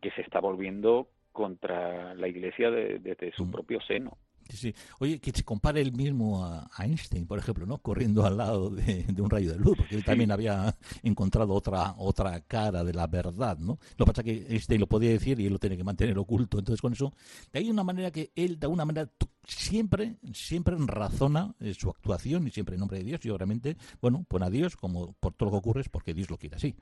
que 0.00 0.10
se 0.12 0.22
está 0.22 0.40
volviendo 0.40 1.08
contra 1.32 2.14
la 2.14 2.26
Iglesia 2.26 2.70
desde 2.70 3.32
su 3.32 3.44
mm. 3.44 3.50
propio 3.50 3.80
seno. 3.82 4.16
Sí, 4.48 4.74
Oye, 4.98 5.20
que 5.20 5.30
se 5.30 5.44
compare 5.44 5.80
él 5.80 5.92
mismo 5.92 6.44
a, 6.44 6.70
Einstein, 6.78 7.26
por 7.26 7.38
ejemplo, 7.38 7.66
¿no? 7.66 7.78
Corriendo 7.78 8.24
al 8.24 8.38
lado 8.38 8.70
de, 8.70 9.04
un 9.18 9.30
rayo 9.30 9.52
de 9.52 9.58
luz, 9.58 9.76
porque 9.76 9.94
él 9.94 10.04
también 10.04 10.30
había 10.30 10.74
encontrado 11.02 11.52
otra 11.54 11.94
otra 11.98 12.40
cara 12.40 12.82
de 12.84 12.94
la 12.94 13.06
verdad, 13.06 13.58
¿no? 13.58 13.78
Lo 13.96 14.04
que 14.04 14.12
pasa 14.12 14.22
es 14.22 14.24
que 14.24 14.46
Einstein 14.52 14.80
lo 14.80 14.86
podía 14.86 15.10
decir 15.10 15.38
y 15.40 15.46
él 15.46 15.52
lo 15.52 15.58
tiene 15.58 15.76
que 15.76 15.84
mantener 15.84 16.18
oculto. 16.18 16.58
Entonces, 16.58 16.80
con 16.80 16.92
eso, 16.92 17.12
hay 17.52 17.70
una 17.70 17.84
manera 17.84 18.10
que 18.10 18.32
él, 18.34 18.58
de 18.58 18.66
alguna 18.66 18.84
manera, 18.84 19.10
siempre, 19.44 20.16
siempre 20.32 20.76
razona 20.78 21.54
eh, 21.60 21.74
su 21.74 21.90
actuación 21.90 22.46
y 22.46 22.50
siempre 22.50 22.74
en 22.74 22.80
nombre 22.80 22.98
de 22.98 23.04
Dios 23.04 23.24
y 23.24 23.30
obviamente, 23.30 23.76
bueno, 24.00 24.24
pues 24.28 24.42
a 24.42 24.50
Dios, 24.50 24.76
como 24.76 25.12
por 25.14 25.34
todo 25.34 25.46
lo 25.46 25.52
que 25.52 25.58
ocurre, 25.58 25.80
es 25.82 25.88
porque 25.88 26.14
Dios 26.14 26.30
lo 26.30 26.38
quiere 26.38 26.56
así. 26.56 26.74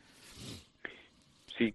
Sí. 1.58 1.74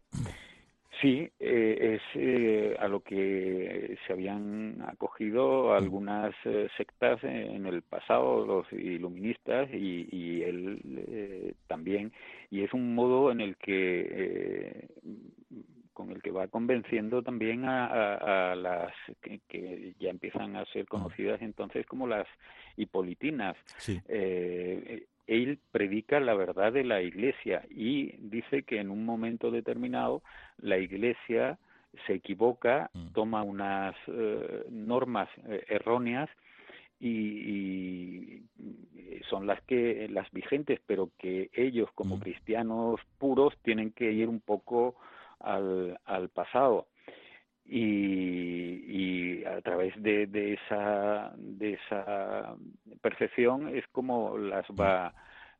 Sí, 1.01 1.27
eh, 1.39 1.95
es 1.95 2.01
eh, 2.13 2.75
a 2.79 2.87
lo 2.87 2.99
que 2.99 3.97
se 4.05 4.13
habían 4.13 4.83
acogido 4.87 5.73
algunas 5.73 6.35
eh, 6.45 6.67
sectas 6.77 7.23
en 7.23 7.65
el 7.65 7.81
pasado, 7.81 8.45
los 8.45 8.71
iluministas, 8.71 9.67
y, 9.73 10.43
él 10.43 11.55
también. 11.67 12.11
Y 12.51 12.61
es 12.61 12.71
un 12.73 12.93
modo 12.93 13.31
en 13.31 13.41
el 13.41 13.57
que 13.57 14.89
con 15.93 16.11
el 16.11 16.21
que 16.21 16.31
va 16.31 16.47
convenciendo 16.47 17.21
también 17.23 17.65
a, 17.65 18.55
las 18.55 18.93
que, 19.21 19.93
ya 19.99 20.09
empiezan 20.09 20.55
a 20.55 20.65
ser 20.65 20.85
conocidas 20.85 21.41
entonces 21.41 21.85
como 21.87 22.07
las 22.07 22.27
hipolitinas. 22.77 23.57
Sí 23.77 23.99
él 25.31 25.59
predica 25.71 26.19
la 26.19 26.33
verdad 26.33 26.73
de 26.73 26.83
la 26.83 27.01
Iglesia 27.01 27.63
y 27.69 28.17
dice 28.17 28.63
que 28.63 28.79
en 28.79 28.91
un 28.91 29.05
momento 29.05 29.49
determinado 29.49 30.21
la 30.57 30.77
Iglesia 30.77 31.57
se 32.05 32.15
equivoca, 32.15 32.89
mm. 32.93 33.13
toma 33.13 33.41
unas 33.41 33.95
eh, 34.07 34.65
normas 34.69 35.29
eh, 35.47 35.63
erróneas 35.69 36.29
y, 36.99 38.43
son 39.29 39.47
las 39.47 39.61
que 39.63 40.07
las 40.09 40.29
vigentes, 40.31 40.81
pero 40.85 41.09
que 41.17 41.49
ellos 41.53 41.89
como 41.95 42.17
mm. 42.17 42.19
cristianos 42.19 42.99
puros 43.17 43.53
tienen 43.63 43.91
que 43.91 44.11
ir 44.11 44.27
un 44.27 44.41
poco 44.41 44.95
al, 45.39 45.97
al 46.05 46.27
pasado 46.29 46.87
y, 47.71 49.43
a 49.45 49.61
través 49.61 49.93
de, 50.01 50.27
de, 50.27 50.53
esa 50.53 51.33
de 51.37 51.73
esa 51.73 52.55
percepción 53.01 53.75
es 53.75 53.87
como 53.87 54.37
las 54.37 54.65
va 54.69 55.13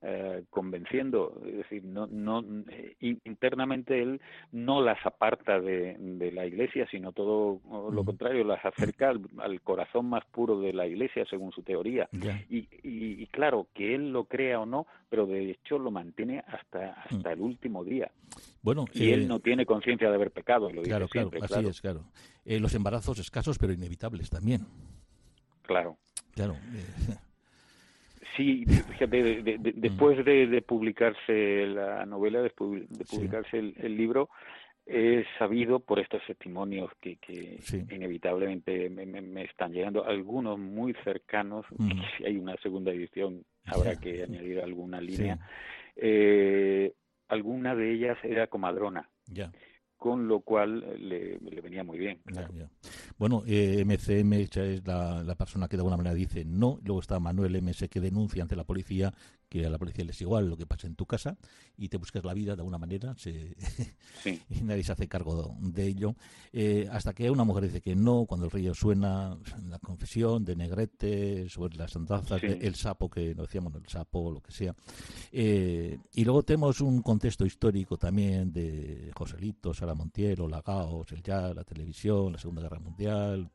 eh, 0.04 0.46
convenciendo, 0.50 1.40
es 1.46 1.58
decir, 1.58 1.84
no, 1.84 2.08
no 2.08 2.44
eh, 2.70 2.96
internamente 3.24 4.02
él 4.02 4.20
no 4.52 4.82
las 4.82 4.98
aparta 5.06 5.60
de, 5.60 5.96
de 6.00 6.32
la 6.32 6.48
Iglesia, 6.48 6.88
sino 6.90 7.12
todo 7.12 7.62
lo 7.92 8.04
contrario, 8.04 8.44
las 8.44 8.66
acerca 8.66 9.10
al, 9.10 9.62
corazón 9.62 10.08
más 10.08 10.26
puro 10.26 10.60
de 10.60 10.74
la 10.74 10.88
Iglesia, 10.88 11.24
según 11.30 11.52
su 11.52 11.62
teoría. 11.62 12.10
Y, 12.50 12.68
y, 12.82 13.28
claro, 13.28 13.68
que 13.76 13.94
él 13.94 14.12
lo 14.12 14.24
crea 14.24 14.60
o 14.60 14.66
no, 14.66 14.88
pero 15.08 15.28
de 15.28 15.52
hecho 15.52 15.78
lo 15.78 15.92
mantiene 15.92 16.40
hasta 16.48 16.94
hasta 16.94 17.30
mm. 17.30 17.34
el 17.34 17.42
último 17.42 17.84
día. 17.84 18.10
Bueno, 18.64 18.86
y 18.94 19.12
él 19.12 19.24
eh, 19.24 19.28
no 19.28 19.40
tiene 19.40 19.68
conciencia 19.68 20.10
de 20.10 20.16
haber 20.16 20.32
pecado, 20.32 20.72
lo 20.72 20.82
claro, 20.82 21.08
claro, 21.10 21.30
así 21.44 21.68
es, 21.68 21.80
claro. 21.80 22.06
los 22.44 22.74
embarazos 22.74 23.20
escasos, 23.20 23.60
pero 23.60 23.72
inevitables 23.72 24.32
también. 24.32 24.66
Claro. 25.62 25.98
Claro. 26.34 26.56
Sí, 28.36 28.66
fíjate, 28.66 29.42
mm. 29.42 29.80
después 29.80 30.24
de, 30.26 30.62
publicarse 30.62 31.66
la 31.68 32.06
novela, 32.06 32.42
después 32.42 32.88
de 32.90 33.06
publicarse 33.06 33.58
el, 33.58 33.98
libro, 33.98 34.30
he 34.86 35.26
sabido 35.38 35.80
por 35.80 36.00
estos 36.00 36.22
testimonios 36.26 36.92
que, 37.02 37.18
que 37.18 37.60
inevitablemente 37.92 38.90
me, 38.90 39.44
están 39.44 39.74
llegando, 39.74 40.06
algunos 40.06 40.58
muy 40.60 40.94
cercanos, 41.04 41.66
mm. 41.78 41.90
si 42.18 42.26
hay 42.26 42.38
una 42.38 42.56
segunda 42.58 42.92
edición 42.92 43.44
habrá 43.66 43.96
que 44.00 44.24
añadir 44.24 44.62
alguna 44.62 45.02
línea, 45.02 45.38
eh, 45.96 46.94
alguna 47.28 47.76
de 47.76 47.92
ellas 47.92 48.18
era 48.24 48.48
comadrona. 48.48 49.10
Ya 49.28 49.52
con 50.02 50.28
lo 50.28 50.40
cual 50.40 50.84
eh, 50.84 51.38
le, 51.40 51.62
venía 51.62 51.84
muy 51.84 52.00
bien. 52.00 52.20
Bueno, 53.20 53.44
eh, 53.46 53.86
MCM 53.86 54.34
es 54.34 54.84
la, 54.84 55.22
la, 55.22 55.36
persona 55.36 55.68
que 55.68 55.78
de 55.78 55.82
alguna 55.82 55.96
manera 55.96 56.16
dice 56.16 56.44
no, 56.44 56.80
luego 56.84 57.02
está 57.02 57.20
Manuel 57.20 57.62
MS 57.62 57.88
que 57.88 58.00
denuncia 58.00 58.42
ante 58.42 58.56
la 58.56 58.64
policía 58.64 59.14
que 59.52 59.66
a 59.66 59.70
la 59.70 59.78
policía 59.78 60.06
les 60.06 60.16
es 60.16 60.22
igual 60.22 60.48
lo 60.48 60.56
que 60.56 60.66
pasa 60.66 60.88
en 60.88 60.96
tu 60.96 61.06
casa 61.06 61.36
y 61.76 61.90
te 61.90 61.98
buscas 61.98 62.24
la 62.24 62.34
vida 62.34 62.56
de 62.56 62.62
alguna 62.62 62.78
manera 62.78 63.14
se, 63.18 63.58
y 64.50 64.62
nadie 64.62 64.82
se 64.82 64.94
hace 64.94 65.10
cargo 65.10 65.58
de 65.60 65.88
ello. 65.88 66.16
Eh, 66.54 66.88
hasta 66.90 67.14
que 67.14 67.30
una 67.30 67.44
mujer 67.44 67.66
dice 67.66 67.82
que 67.82 67.94
no, 67.94 68.26
cuando 68.26 68.46
el 68.46 68.52
río 68.52 68.74
suena, 68.74 69.38
la 69.68 69.78
confesión 69.80 70.46
de 70.46 70.56
Negrete, 70.56 71.50
sobre 71.50 71.76
las 71.76 71.94
andanzas, 71.98 72.42
el 72.42 72.76
sapo, 72.76 73.10
que 73.10 73.36
no 73.36 73.42
decíamos, 73.42 73.76
el 73.76 73.86
sapo, 73.88 74.32
lo 74.32 74.40
que 74.40 74.54
sea. 74.54 74.74
Eh, 75.34 75.98
y 76.14 76.24
luego 76.24 76.44
tenemos 76.44 76.80
un 76.80 77.02
contexto 77.02 77.46
histórico 77.46 77.98
también 77.98 78.54
de 78.54 79.12
Joselito, 79.14 79.74
Sara 79.74 79.94
Montiel, 79.94 80.50
Lagaos, 80.50 81.12
el 81.12 81.22
ya, 81.22 81.54
la 81.54 81.66
televisión, 81.66 82.32
la 82.32 82.40
Segunda 82.40 82.62
Guerra 82.62 82.80
Mundial. 82.80 83.52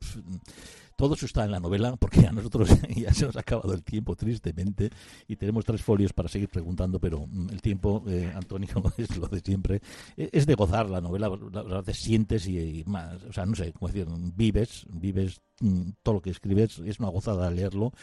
Todo 0.97 1.13
eso 1.13 1.27
está 1.27 1.45
en 1.45 1.51
la 1.51 1.59
novela, 1.59 1.95
porque 1.95 2.25
a 2.25 2.31
nosotros 2.31 2.69
ya 2.95 3.13
se 3.13 3.27
nos 3.27 3.35
ha 3.35 3.41
acabado 3.41 3.71
el 3.71 3.83
tiempo, 3.83 4.15
tristemente, 4.15 4.89
y 5.27 5.35
tenemos 5.35 5.63
tres 5.63 5.83
folios 5.83 6.11
para 6.11 6.27
seguir 6.27 6.49
preguntando, 6.49 6.99
pero 6.99 7.27
mm, 7.27 7.49
el 7.51 7.61
tiempo, 7.61 8.03
eh, 8.07 8.33
Antonio, 8.33 8.69
es 8.97 9.15
lo 9.15 9.27
de 9.27 9.39
siempre. 9.41 9.79
E, 10.17 10.27
es 10.33 10.47
de 10.47 10.55
gozar 10.55 10.89
la 10.89 10.99
novela, 10.99 11.29
la 11.29 11.61
verdad, 11.61 11.83
te 11.83 11.93
sientes 11.93 12.47
y, 12.47 12.83
más, 12.87 13.21
o 13.25 13.31
sea, 13.31 13.45
no 13.45 13.55
sé, 13.55 13.71
como 13.73 13.89
decir, 13.89 14.07
vives, 14.35 14.87
vives 14.89 15.39
mm, 15.59 15.89
todo 16.01 16.15
lo 16.15 16.21
que 16.21 16.31
escribes, 16.31 16.79
es 16.79 16.99
una 16.99 17.09
gozada 17.09 17.51
leerlo. 17.51 17.93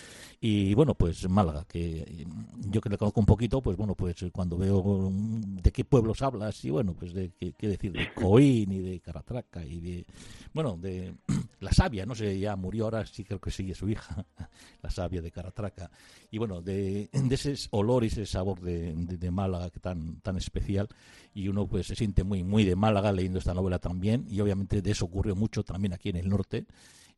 Y 0.41 0.73
bueno, 0.75 0.95
pues 0.95 1.29
Málaga, 1.29 1.65
que 1.65 2.25
mm, 2.25 2.71
yo 2.71 2.81
que 2.81 2.91
le 2.91 2.97
conozco 2.97 3.19
un 3.19 3.27
poquito, 3.27 3.61
pues 3.61 3.77
bueno, 3.77 3.97
pues 3.97 4.25
cuando 4.33 4.57
veo 4.57 5.11
de 5.11 5.73
qué 5.73 5.85
pueblos 5.85 6.23
hablas, 6.23 6.65
y 6.65 6.71
bueno, 6.71 6.95
pues 6.95 7.13
de 7.13 7.33
qué, 7.33 7.69
decir, 7.69 7.91
de 7.91 8.15
Coín 8.15 8.71
y 8.71 8.79
de 8.79 9.01
Caratraca 9.01 9.65
y 9.65 9.81
de, 9.81 10.07
bueno, 10.53 10.77
de 10.77 11.13
la 11.59 11.73
sabia, 11.73 12.07
no 12.07 12.15
sé, 12.15 12.39
ya 12.39 12.55
murió 12.55 12.84
ahora 12.85 13.05
sí 13.07 13.25
creo 13.25 13.41
que 13.41 13.51
sigue 13.51 13.75
su 13.75 13.89
hija, 13.89 14.27
la 14.83 14.91
sabia 14.91 15.23
de 15.23 15.31
Caratraca. 15.31 15.91
Y 16.31 16.39
bueno, 16.39 16.61
de, 16.63 17.09
ese 17.13 17.55
olor 17.71 18.05
y 18.05 18.09
ese 18.09 18.27
sabor 18.27 18.61
de, 18.61 18.93
de, 18.95 19.31
Málaga 19.31 19.71
que 19.71 19.81
tan, 19.81 20.21
tan 20.21 20.37
especial. 20.37 20.89
Y 21.35 21.49
uno 21.49 21.67
pues 21.67 21.87
se 21.87 21.95
siente 21.95 22.25
muy, 22.25 22.45
muy 22.45 22.65
de 22.65 22.77
Málaga 22.77 23.13
leyendo 23.13 23.39
esta 23.39 23.55
novela 23.55 23.79
también. 23.79 24.27
Y 24.29 24.41
obviamente 24.41 24.83
de 24.83 24.91
eso 24.91 25.05
ocurrió 25.05 25.35
mucho 25.35 25.63
también 25.63 25.93
aquí 25.93 26.09
en 26.09 26.17
el 26.17 26.29
norte. 26.29 26.67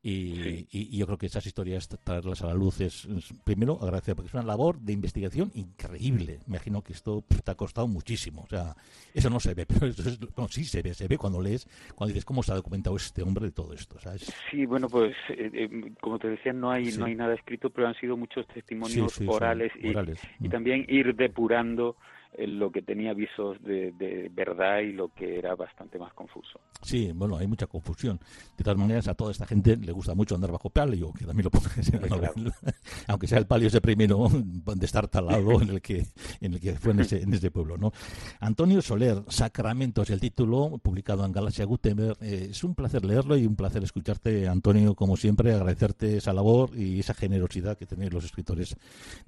Y, 0.09 0.97
yo 0.97 1.05
creo 1.07 1.19
que 1.19 1.27
esas 1.27 1.45
historias, 1.47 1.88
traerlas 1.88 2.40
a 2.42 2.47
la 2.47 2.55
luz 2.55 2.81
es, 2.81 3.09
primero, 3.42 3.77
agradecer, 3.83 4.14
porque 4.14 4.29
es 4.29 4.35
una 4.35 4.45
labor 4.45 4.79
de 4.79 4.92
investigación 4.92 5.51
increíble. 5.55 6.38
Me 6.47 6.57
imagino 6.57 6.81
que 6.83 6.92
esto 6.92 7.25
te 7.45 7.51
ha 7.51 7.57
costado 7.57 7.88
muchísimo. 7.88 8.42
O 8.42 8.47
sea, 8.47 8.77
eso 9.12 9.29
no 9.31 9.40
se 9.40 9.55
ve, 9.55 9.66
pero 9.66 9.87
eso 9.87 10.09
es, 10.09 10.21
sí 10.51 10.64
se 10.64 10.81
ve, 10.83 10.95
se 10.95 11.09
ve 11.09 11.19
cuando 11.19 11.42
lees, 11.42 11.69
cuando 11.97 12.12
dices 12.12 12.25
cómo 12.25 12.45
se 12.45 12.53
ha 12.53 12.55
documentado 12.55 12.95
este 12.95 13.23
hombre 13.23 13.47
de 13.47 13.51
todo 13.53 13.73
esto. 13.73 13.99
¿sabes? 13.99 14.33
Sí, 14.49 14.64
bueno, 14.64 14.88
pues 14.88 15.16
eh, 15.31 15.51
eh, 15.53 15.92
como 16.01 16.21
te 16.21 16.29
decía, 16.29 16.53
no 16.53 16.71
hay, 16.71 16.92
no 16.92 17.07
hay 17.07 17.16
nada 17.16 17.35
escrito, 17.35 17.71
pero 17.71 17.88
han 17.88 17.95
sido 17.97 18.16
muchos 18.16 18.47
testimonios 18.47 19.21
orales, 19.27 19.73
y, 19.83 19.88
y, 19.88 20.49
mm. 20.49 20.51
también 20.51 20.87
ir 20.88 21.16
depurando 21.16 21.97
lo 22.38 22.70
que 22.70 22.83
tenía 22.83 23.14
visos 23.14 23.57
de, 23.62 24.31
verdad 24.33 24.81
y 24.81 24.92
lo 24.92 25.09
que 25.09 25.38
era 25.38 25.55
bastante 25.55 25.99
más 25.99 26.12
confuso. 26.12 26.61
Sí, 26.83 27.11
bueno, 27.14 27.37
hay 27.37 27.46
mucha 27.46 27.66
confusión. 27.66 28.18
De 28.57 28.64
todas 28.64 28.79
maneras, 28.79 29.09
a 29.09 29.14
toda 29.14 29.33
esta 29.33 29.46
gente 29.46 29.77
le 29.77 29.92
gusta 29.92 30.14
mucho 30.14 30.35
andar 30.35 30.53
bajo 30.53 30.70
palio, 30.70 31.12
que 31.12 31.25
también 31.25 31.44
lo 31.44 31.51
pongas 31.51 31.92
en 31.92 32.03
la 32.03 32.33
Aunque 33.09 33.27
sea 33.27 33.38
el 33.38 33.46
palio 33.46 33.68
ese 33.68 33.81
primero 33.81 34.29
de 34.31 34.87
estar 34.87 35.09
talado 35.09 35.62
en 35.62 35.70
el 35.70 35.81
que, 35.81 36.07
en 36.40 36.55
el 36.55 36.61
que 36.61 36.75
fue 36.75 36.92
en 36.92 37.01
ese, 37.01 37.22
en 37.22 37.33
ese 37.33 37.51
pueblo, 37.51 37.79
¿no? 37.79 37.92
Antonio 38.40 38.83
Soler, 38.83 39.22
Sacramentos, 39.29 40.11
el 40.11 40.20
título, 40.20 40.79
publicado 40.83 41.25
en 41.25 41.33
Galaxia 41.33 41.64
Gutenberg. 41.64 42.18
Eh, 42.20 42.49
es 42.51 42.64
un 42.64 42.75
placer 42.75 43.05
leerlo 43.05 43.37
y 43.37 43.46
un 43.46 43.57
placer 43.57 43.83
escucharte, 43.83 44.49
Antonio, 44.49 44.94
como 44.94 45.16
siempre, 45.16 45.53
agradecerte 45.55 46.18
esa 46.18 46.33
labor 46.33 46.70
y 46.77 47.01
esa 47.01 47.14
generosidad 47.14 47.79
que 47.79 47.87
tenéis 47.87 48.12
los 48.12 48.25
escritores 48.25 48.77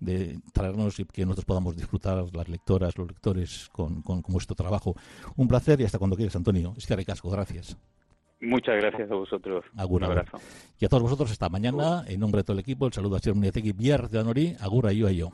de 0.00 0.40
traernos 0.52 0.98
y 1.00 1.04
que 1.04 1.24
nosotros 1.24 1.46
podamos 1.46 1.76
disfrutar 1.76 2.24
las 2.34 2.48
lectoras, 2.48 2.97
los 2.98 3.08
lectores 3.08 3.68
con, 3.72 4.02
con, 4.02 4.22
vuestro 4.28 4.54
trabajo. 4.54 4.94
Un 5.36 5.48
placer 5.48 5.80
y 5.80 5.84
hasta 5.84 5.98
cuando 5.98 6.16
quieras, 6.16 6.36
Antonio. 6.36 6.74
Es 6.76 6.86
que 6.86 6.96
recasco, 6.96 7.30
gracias. 7.30 7.76
Muchas 8.40 8.76
gracias 8.76 9.10
a 9.10 9.14
vosotros. 9.14 9.64
Un 9.88 10.04
abrazo. 10.04 10.38
Y 10.78 10.84
a 10.84 10.88
todos 10.88 11.02
vosotros, 11.02 11.30
hasta 11.30 11.48
mañana. 11.48 12.04
En 12.06 12.20
nombre 12.20 12.40
de 12.40 12.44
todo 12.44 12.54
el 12.54 12.60
equipo, 12.60 12.86
el 12.86 12.92
saludo 12.92 13.16
a 13.16 13.18
Sir 13.18 13.34
Muniategui, 13.34 13.72
Biar 13.72 14.08
de 14.08 14.20
Anori, 14.20 14.56
Agura 14.60 14.92
y 14.92 15.16
yo. 15.16 15.30